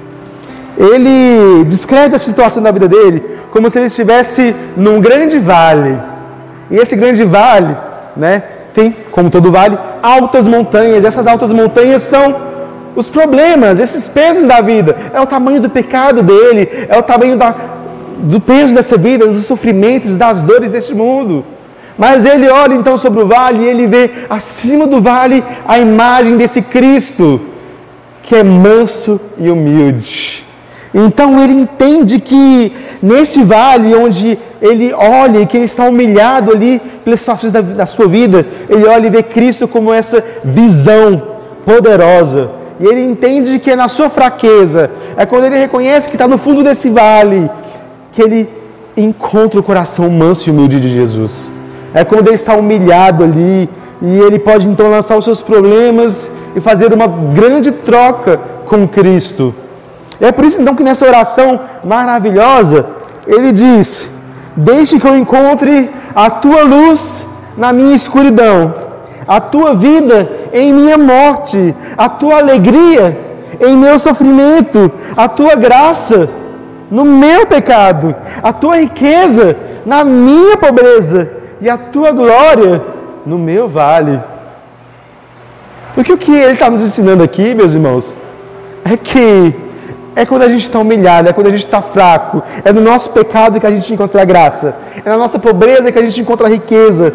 Ele 0.78 1.66
descreve 1.66 2.16
a 2.16 2.20
situação 2.20 2.64
da 2.64 2.72
vida 2.72 2.88
dele 2.88 3.22
como 3.52 3.70
se 3.70 3.78
ele 3.78 3.88
estivesse 3.88 4.56
num 4.78 5.02
grande 5.02 5.38
vale. 5.38 5.98
E 6.72 6.78
esse 6.78 6.96
grande 6.96 7.26
vale, 7.26 7.76
né, 8.16 8.42
tem, 8.74 8.96
como 9.12 9.30
todo 9.30 9.52
vale, 9.52 9.78
altas 10.02 10.48
montanhas. 10.48 11.04
Essas 11.04 11.28
altas 11.28 11.52
montanhas 11.52 12.04
são 12.04 12.36
os 12.96 13.10
problemas, 13.10 13.80
esses 13.80 14.08
pesos 14.08 14.48
da 14.48 14.62
vida. 14.62 14.96
É 15.14 15.20
o 15.20 15.28
tamanho 15.28 15.62
do 15.62 15.70
pecado 15.70 16.24
dele, 16.24 16.70
é 16.88 16.98
o 16.98 17.04
tamanho 17.04 17.38
da, 17.38 17.56
do 18.20 18.40
peso 18.40 18.74
dessa 18.74 18.98
vida, 18.98 19.28
dos 19.28 19.46
sofrimentos, 19.46 20.18
das 20.18 20.42
dores 20.42 20.72
deste 20.72 20.94
mundo. 20.94 21.46
Mas 21.98 22.26
ele 22.26 22.50
olha 22.50 22.74
então 22.74 22.98
sobre 22.98 23.22
o 23.22 23.28
vale 23.28 23.64
e 23.64 23.68
ele 23.68 23.88
vê 23.88 24.10
acima 24.30 24.86
do 24.86 25.02
vale 25.02 25.44
a 25.68 25.80
imagem 25.80 26.38
desse 26.38 26.62
Cristo, 26.62 27.42
que 28.22 28.36
é 28.36 28.44
manso 28.44 29.20
e 29.38 29.50
humilde. 29.50 30.44
Então 30.94 31.42
ele 31.42 31.54
entende 31.54 32.20
que 32.20 32.72
nesse 33.02 33.44
vale 33.44 33.94
onde 33.94 34.38
ele 34.62 34.94
olha 34.94 35.40
e 35.40 35.46
que 35.46 35.58
ele 35.58 35.66
está 35.66 35.88
humilhado 35.88 36.52
ali 36.52 36.82
pelas 37.04 37.20
situações 37.20 37.54
da, 37.54 37.62
da 37.62 37.86
sua 37.86 38.08
vida, 38.08 38.46
ele 38.70 38.86
olha 38.88 39.08
e 39.08 39.10
vê 39.10 39.22
Cristo 39.22 39.68
como 39.68 39.94
essa 39.94 40.24
visão 40.44 41.22
poderosa. 41.66 42.65
E 42.80 42.86
ele 42.86 43.02
entende 43.04 43.60
que 43.60 43.72
é 43.72 43.76
na 43.76 43.88
sua 43.88 44.10
fraqueza, 44.10 44.92
é 45.16 45.26
quando 45.26 45.46
ele 45.46 45.58
reconhece 45.58 46.10
que 46.10 46.16
está 46.16 46.28
no 46.28 46.38
fundo 46.38 46.64
desse 46.64 46.90
vale, 46.90 47.50
que 48.12 48.22
ele 48.22 48.50
encontra 48.98 49.60
o 49.60 49.64
coração 49.64 50.10
manso 50.10 50.50
e 50.50 50.52
humilde 50.52 50.80
de 50.80 50.90
Jesus. 50.90 51.50
É 51.94 52.04
quando 52.04 52.28
ele 52.28 52.36
está 52.36 52.56
humilhado 52.56 53.24
ali 53.24 53.70
e 54.02 54.20
ele 54.20 54.40
pode 54.40 54.68
então 54.68 54.90
lançar 54.90 55.18
os 55.18 55.24
seus 55.24 55.42
problemas 55.42 56.30
e 56.56 56.60
fazer 56.60 56.94
uma 56.94 57.08
grande 57.08 57.72
troca 57.72 58.40
com 58.66 58.88
Cristo. 58.88 59.54
É 60.20 60.32
por 60.32 60.46
isso 60.46 60.62
então 60.62 60.76
que 60.76 60.84
nessa 60.84 61.06
oração 61.06 61.60
maravilhosa, 61.84 62.86
ele 63.28 63.52
diz: 63.52 64.10
Deixe 64.56 65.00
que 65.00 65.08
eu 65.08 65.18
encontre 65.18 65.90
a 66.14 66.30
tua 66.30 66.64
luz 66.64 67.28
na 67.58 67.74
minha 67.74 67.96
escuridão, 67.96 68.74
a 69.28 69.40
tua 69.40 69.74
vida 69.74 70.28
em 70.54 70.74
minha 70.74 70.98
morte, 70.98 71.76
a 71.98 72.10
tua 72.10 72.38
alegria 72.38 73.18
em 73.60 73.76
meu 73.76 73.98
sofrimento, 73.98 74.92
a 75.16 75.28
tua 75.28 75.56
graça 75.56 76.30
no 76.92 77.04
meu 77.04 77.46
pecado, 77.46 78.16
a 78.44 78.54
tua 78.54 78.78
riqueza 78.78 79.56
na 79.86 80.04
minha 80.04 80.58
pobreza 80.58 81.30
e 81.62 81.70
a 81.70 81.78
tua 81.78 82.12
glória 82.12 82.82
no 83.26 83.38
meu 83.38 83.68
vale. 83.68 84.20
Porque 85.94 86.12
o 86.12 86.18
que 86.18 86.32
ele 86.32 86.54
está 86.54 86.70
nos 86.70 86.82
ensinando 86.82 87.24
aqui, 87.24 87.56
meus 87.56 87.74
irmãos, 87.74 88.14
é 88.84 88.98
que 88.98 89.56
é 90.16 90.26
quando 90.26 90.44
a 90.44 90.50
gente 90.50 90.64
está 90.64 90.80
humilhado, 90.80 91.30
é 91.30 91.34
quando 91.34 91.48
a 91.48 91.52
gente 91.52 91.66
está 91.66 91.82
fraco, 91.82 92.42
é 92.64 92.72
no 92.72 92.82
nosso 92.82 93.10
pecado 93.10 93.60
que 93.60 93.68
a 93.68 93.72
gente 93.72 93.92
encontra 93.94 94.22
a 94.22 94.26
graça, 94.26 94.76
é 95.04 95.10
na 95.10 95.18
nossa 95.18 95.40
pobreza 95.40 95.92
que 95.92 96.00
a 96.00 96.02
gente 96.02 96.22
encontra 96.22 96.48
a 96.48 96.50
riqueza, 96.50 97.14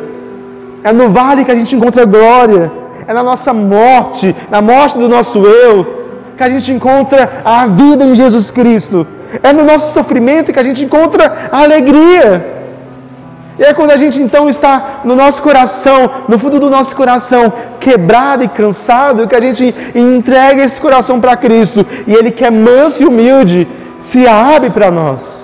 é 0.82 0.92
no 0.92 1.10
vale 1.10 1.44
que 1.44 1.50
a 1.50 1.54
gente 1.54 1.74
encontra 1.74 2.02
a 2.02 2.06
glória, 2.06 2.70
é 3.06 3.12
na 3.12 3.22
nossa 3.22 3.52
morte, 3.52 4.34
na 4.50 4.62
morte 4.62 4.98
do 4.98 5.08
nosso 5.08 5.38
eu, 5.44 6.00
que 6.36 6.42
a 6.42 6.48
gente 6.48 6.72
encontra 6.72 7.42
a 7.44 7.66
vida 7.66 8.04
em 8.04 8.14
Jesus 8.14 8.50
Cristo, 8.50 9.06
é 9.42 9.52
no 9.52 9.64
nosso 9.64 9.92
sofrimento 9.92 10.52
que 10.52 10.58
a 10.58 10.64
gente 10.64 10.84
encontra 10.84 11.48
a 11.52 11.62
alegria. 11.62 12.60
E 13.58 13.62
é 13.62 13.74
quando 13.74 13.90
a 13.90 13.96
gente 13.98 14.18
então 14.22 14.48
está 14.48 15.00
no 15.04 15.14
nosso 15.14 15.42
coração, 15.42 16.10
no 16.26 16.38
fundo 16.38 16.58
do 16.58 16.70
nosso 16.70 16.96
coração, 16.96 17.52
quebrado 17.78 18.42
e 18.42 18.48
cansado, 18.48 19.28
que 19.28 19.34
a 19.34 19.40
gente 19.40 19.74
entrega 19.94 20.64
esse 20.64 20.80
coração 20.80 21.20
para 21.20 21.36
Cristo. 21.36 21.86
E 22.06 22.14
Ele 22.14 22.30
que 22.30 22.42
é 22.42 22.50
manso 22.50 23.02
e 23.02 23.06
humilde, 23.06 23.68
se 23.98 24.26
abre 24.26 24.70
para 24.70 24.90
nós, 24.90 25.39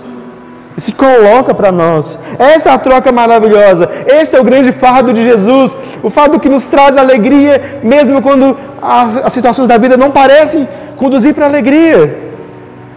se 0.76 0.92
coloca 0.92 1.54
para 1.54 1.72
nós. 1.72 2.18
Essa 2.38 2.70
é 2.70 2.72
a 2.72 2.78
troca 2.78 3.10
maravilhosa, 3.10 3.88
esse 4.06 4.36
é 4.36 4.40
o 4.40 4.44
grande 4.44 4.72
fardo 4.72 5.12
de 5.12 5.22
Jesus, 5.22 5.76
o 6.02 6.10
fardo 6.10 6.38
que 6.38 6.48
nos 6.48 6.64
traz 6.64 6.96
alegria, 6.96 7.80
mesmo 7.82 8.20
quando 8.20 8.56
as, 8.80 9.26
as 9.26 9.32
situações 9.32 9.68
da 9.68 9.78
vida 9.78 9.96
não 9.96 10.10
parecem 10.10 10.68
conduzir 10.96 11.34
para 11.34 11.46
alegria, 11.46 12.18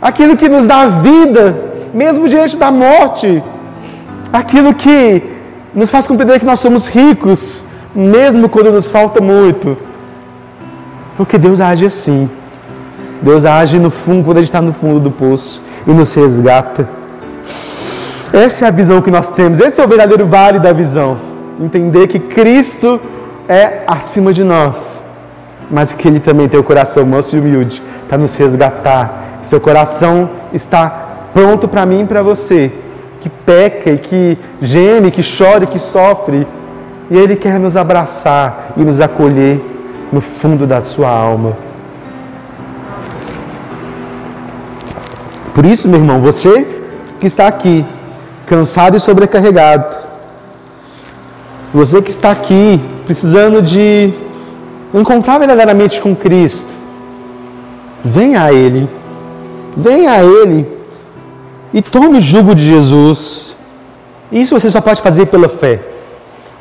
aquilo 0.02 0.36
que 0.36 0.50
nos 0.50 0.66
dá 0.66 0.88
vida, 0.88 1.56
mesmo 1.94 2.28
diante 2.28 2.58
da 2.58 2.72
morte 2.72 3.42
aquilo 4.32 4.74
que 4.74 5.24
nos 5.74 5.90
faz 5.90 6.08
compreender 6.08 6.40
que 6.40 6.46
nós 6.46 6.60
somos 6.60 6.88
ricos, 6.88 7.64
mesmo 7.94 8.48
quando 8.48 8.72
nos 8.72 8.88
falta 8.90 9.22
muito. 9.22 9.78
Porque 11.18 11.38
Deus 11.38 11.60
age 11.60 11.86
assim. 11.86 12.30
Deus 13.22 13.44
age 13.44 13.78
no 13.78 13.92
fundo, 13.92 14.24
quando 14.24 14.38
a 14.38 14.42
gente 14.42 14.48
está 14.48 14.62
no 14.62 14.74
fundo 14.74 15.00
do 15.00 15.12
poço 15.12 15.62
e 15.86 15.92
nos 15.92 16.14
resgata. 16.14 16.88
Essa 18.32 18.66
é 18.66 18.68
a 18.68 18.72
visão 18.72 19.02
que 19.02 19.12
nós 19.12 19.32
temos, 19.32 19.60
esse 19.60 19.82
é 19.82 19.84
o 19.84 19.88
verdadeiro 19.88 20.28
vale 20.28 20.60
da 20.60 20.72
visão. 20.72 21.18
Entender 21.60 22.08
que 22.08 22.20
Cristo 22.20 23.00
é 23.48 23.84
acima 23.88 24.32
de 24.34 24.44
nós. 24.44 25.00
mas 25.70 25.94
que 25.94 26.08
Ele 26.08 26.20
também 26.20 26.48
tem 26.48 26.60
o 26.60 26.64
coração 26.64 27.06
manso 27.06 27.36
e 27.36 27.40
humilde 27.40 27.82
para 28.08 28.18
nos 28.18 28.36
resgatar. 28.36 29.40
Seu 29.44 29.62
coração 29.62 30.30
está 30.52 30.90
pronto 31.34 31.68
para 31.68 31.86
mim 31.86 32.02
e 32.02 32.06
para 32.06 32.22
você, 32.22 32.72
que 33.20 33.30
peca 33.30 33.92
e 33.92 33.98
que 33.98 34.38
geme, 34.62 35.12
que 35.12 35.22
chora 35.22 35.66
e 35.66 35.68
que 35.68 35.80
sofre, 35.80 36.48
e 37.10 37.18
Ele 37.18 37.36
quer 37.36 37.60
nos 37.60 37.78
abraçar 37.78 38.74
e 38.76 38.82
nos 38.82 39.00
acolher 39.00 39.62
no 40.12 40.22
fundo 40.22 40.66
da 40.66 40.82
sua 40.82 41.10
alma. 41.10 41.54
Por 45.54 45.66
isso, 45.66 45.88
meu 45.88 46.00
irmão, 46.00 46.20
você 46.20 46.66
que 47.20 47.28
está 47.28 47.48
aqui, 47.48 47.86
cansado 48.50 48.98
e 48.98 49.00
sobrecarregado, 49.00 49.96
você 51.72 52.02
que 52.02 52.10
está 52.10 52.32
aqui 52.32 52.82
precisando 53.06 53.62
de 53.62 54.12
encontrar 54.92 55.38
verdadeiramente 55.38 56.02
com 56.02 56.16
Cristo, 56.16 56.66
venha 58.04 58.42
a 58.42 58.52
Ele, 58.52 58.90
venha 59.78 60.14
a 60.14 60.24
Ele 60.24 60.68
e 61.72 61.80
tome 61.80 62.18
o 62.18 62.22
jugo 62.22 62.56
de 62.56 62.68
Jesus. 62.68 63.56
Isso 64.32 64.60
você 64.60 64.72
só 64.72 64.82
pode 64.82 65.00
fazer 65.00 65.28
pela 65.28 65.48
fé. 65.48 65.80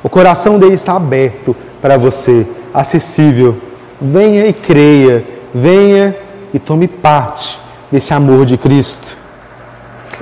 O 0.02 0.10
coração 0.10 0.58
dele 0.58 0.74
está 0.74 0.94
aberto 0.94 1.56
para 1.80 1.96
você, 1.96 2.46
acessível. 2.74 3.56
Venha 3.98 4.46
e 4.46 4.52
creia, 4.52 5.24
venha 5.54 6.14
e 6.52 6.58
tome 6.58 6.86
parte 6.86 7.58
desse 7.90 8.12
amor 8.12 8.44
de 8.44 8.58
Cristo. 8.58 9.16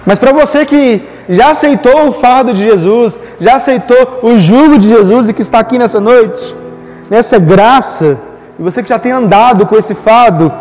Mas 0.06 0.20
para 0.20 0.32
você 0.32 0.64
que 0.64 1.15
já 1.28 1.50
aceitou 1.50 2.08
o 2.08 2.12
fardo 2.12 2.52
de 2.52 2.62
Jesus, 2.62 3.18
já 3.40 3.56
aceitou 3.56 4.20
o 4.22 4.38
jugo 4.38 4.78
de 4.78 4.88
Jesus 4.88 5.28
e 5.28 5.32
que 5.32 5.42
está 5.42 5.58
aqui 5.58 5.78
nessa 5.78 6.00
noite, 6.00 6.54
nessa 7.10 7.38
graça, 7.38 8.18
e 8.58 8.62
você 8.62 8.82
que 8.82 8.88
já 8.88 8.98
tem 8.98 9.12
andado 9.12 9.66
com 9.66 9.76
esse 9.76 9.94
fardo, 9.94 10.52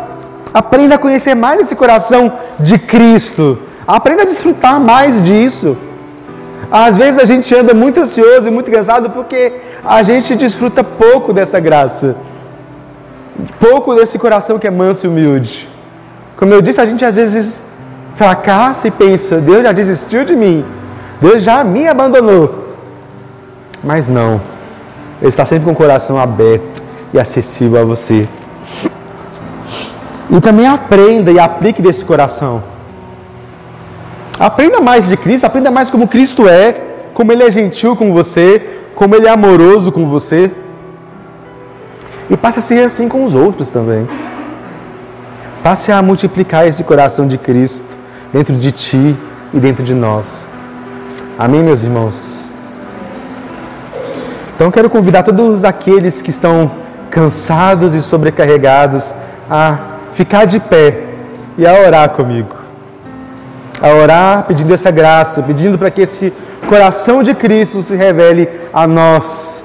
aprenda 0.52 0.96
a 0.96 0.98
conhecer 0.98 1.34
mais 1.34 1.60
esse 1.60 1.74
coração 1.74 2.32
de 2.58 2.78
Cristo. 2.78 3.58
Aprenda 3.86 4.22
a 4.22 4.26
desfrutar 4.26 4.80
mais 4.80 5.24
disso. 5.24 5.76
Às 6.70 6.96
vezes 6.96 7.20
a 7.20 7.24
gente 7.24 7.54
anda 7.54 7.72
muito 7.72 8.00
ansioso 8.00 8.48
e 8.48 8.50
muito 8.50 8.70
cansado 8.70 9.10
porque 9.10 9.52
a 9.84 10.02
gente 10.02 10.34
desfruta 10.34 10.82
pouco 10.82 11.32
dessa 11.32 11.60
graça, 11.60 12.16
pouco 13.60 13.94
desse 13.94 14.18
coração 14.18 14.58
que 14.58 14.66
é 14.66 14.70
manso 14.70 15.06
e 15.06 15.08
humilde. 15.08 15.68
Como 16.36 16.52
eu 16.52 16.60
disse, 16.60 16.80
a 16.80 16.86
gente 16.86 17.04
às 17.04 17.14
vezes 17.14 17.62
fracassa 18.16 18.88
e 18.88 18.90
pensa: 18.90 19.38
Deus 19.38 19.62
já 19.62 19.72
desistiu 19.72 20.24
de 20.24 20.34
mim, 20.34 20.64
Deus 21.20 21.42
já 21.42 21.62
me 21.62 21.86
abandonou. 21.86 22.66
Mas 23.84 24.08
não, 24.08 24.40
Ele 25.20 25.28
está 25.28 25.44
sempre 25.44 25.64
com 25.64 25.70
o 25.70 25.76
coração 25.76 26.18
aberto 26.18 26.82
e 27.12 27.20
acessível 27.20 27.80
a 27.80 27.84
você. 27.84 28.26
E 30.28 30.40
também 30.40 30.66
aprenda 30.66 31.30
e 31.30 31.38
aplique 31.38 31.80
desse 31.80 32.04
coração. 32.04 32.62
Aprenda 34.40 34.80
mais 34.80 35.06
de 35.06 35.16
Cristo, 35.16 35.44
aprenda 35.44 35.70
mais 35.70 35.88
como 35.88 36.08
Cristo 36.08 36.48
é, 36.48 36.74
como 37.14 37.32
Ele 37.32 37.44
é 37.44 37.50
gentil 37.50 37.94
com 37.94 38.12
você, 38.12 38.80
como 38.94 39.14
Ele 39.14 39.28
é 39.28 39.30
amoroso 39.30 39.92
com 39.92 40.08
você. 40.08 40.50
E 42.28 42.36
passe 42.36 42.58
a 42.58 42.62
ser 42.62 42.84
assim 42.84 43.08
com 43.08 43.24
os 43.24 43.34
outros 43.36 43.70
também. 43.70 44.06
Passe 45.62 45.92
a 45.92 46.02
multiplicar 46.02 46.66
esse 46.66 46.82
coração 46.82 47.26
de 47.26 47.38
Cristo 47.38 47.95
dentro 48.32 48.54
de 48.54 48.72
ti 48.72 49.16
e 49.52 49.58
dentro 49.58 49.82
de 49.82 49.94
nós. 49.94 50.46
Amém, 51.38 51.62
meus 51.62 51.82
irmãos? 51.82 52.36
Então 54.54 54.70
quero 54.70 54.88
convidar 54.88 55.22
todos 55.22 55.64
aqueles 55.64 56.22
que 56.22 56.30
estão 56.30 56.70
cansados 57.10 57.94
e 57.94 58.00
sobrecarregados 58.00 59.12
a 59.50 59.96
ficar 60.14 60.46
de 60.46 60.58
pé 60.58 61.04
e 61.58 61.66
a 61.66 61.74
orar 61.86 62.10
comigo. 62.10 62.56
A 63.80 63.88
orar 63.88 64.44
pedindo 64.44 64.72
essa 64.72 64.90
graça, 64.90 65.42
pedindo 65.42 65.78
para 65.78 65.90
que 65.90 66.00
esse 66.00 66.32
coração 66.68 67.22
de 67.22 67.34
Cristo 67.34 67.82
se 67.82 67.94
revele 67.94 68.48
a 68.72 68.86
nós 68.86 69.55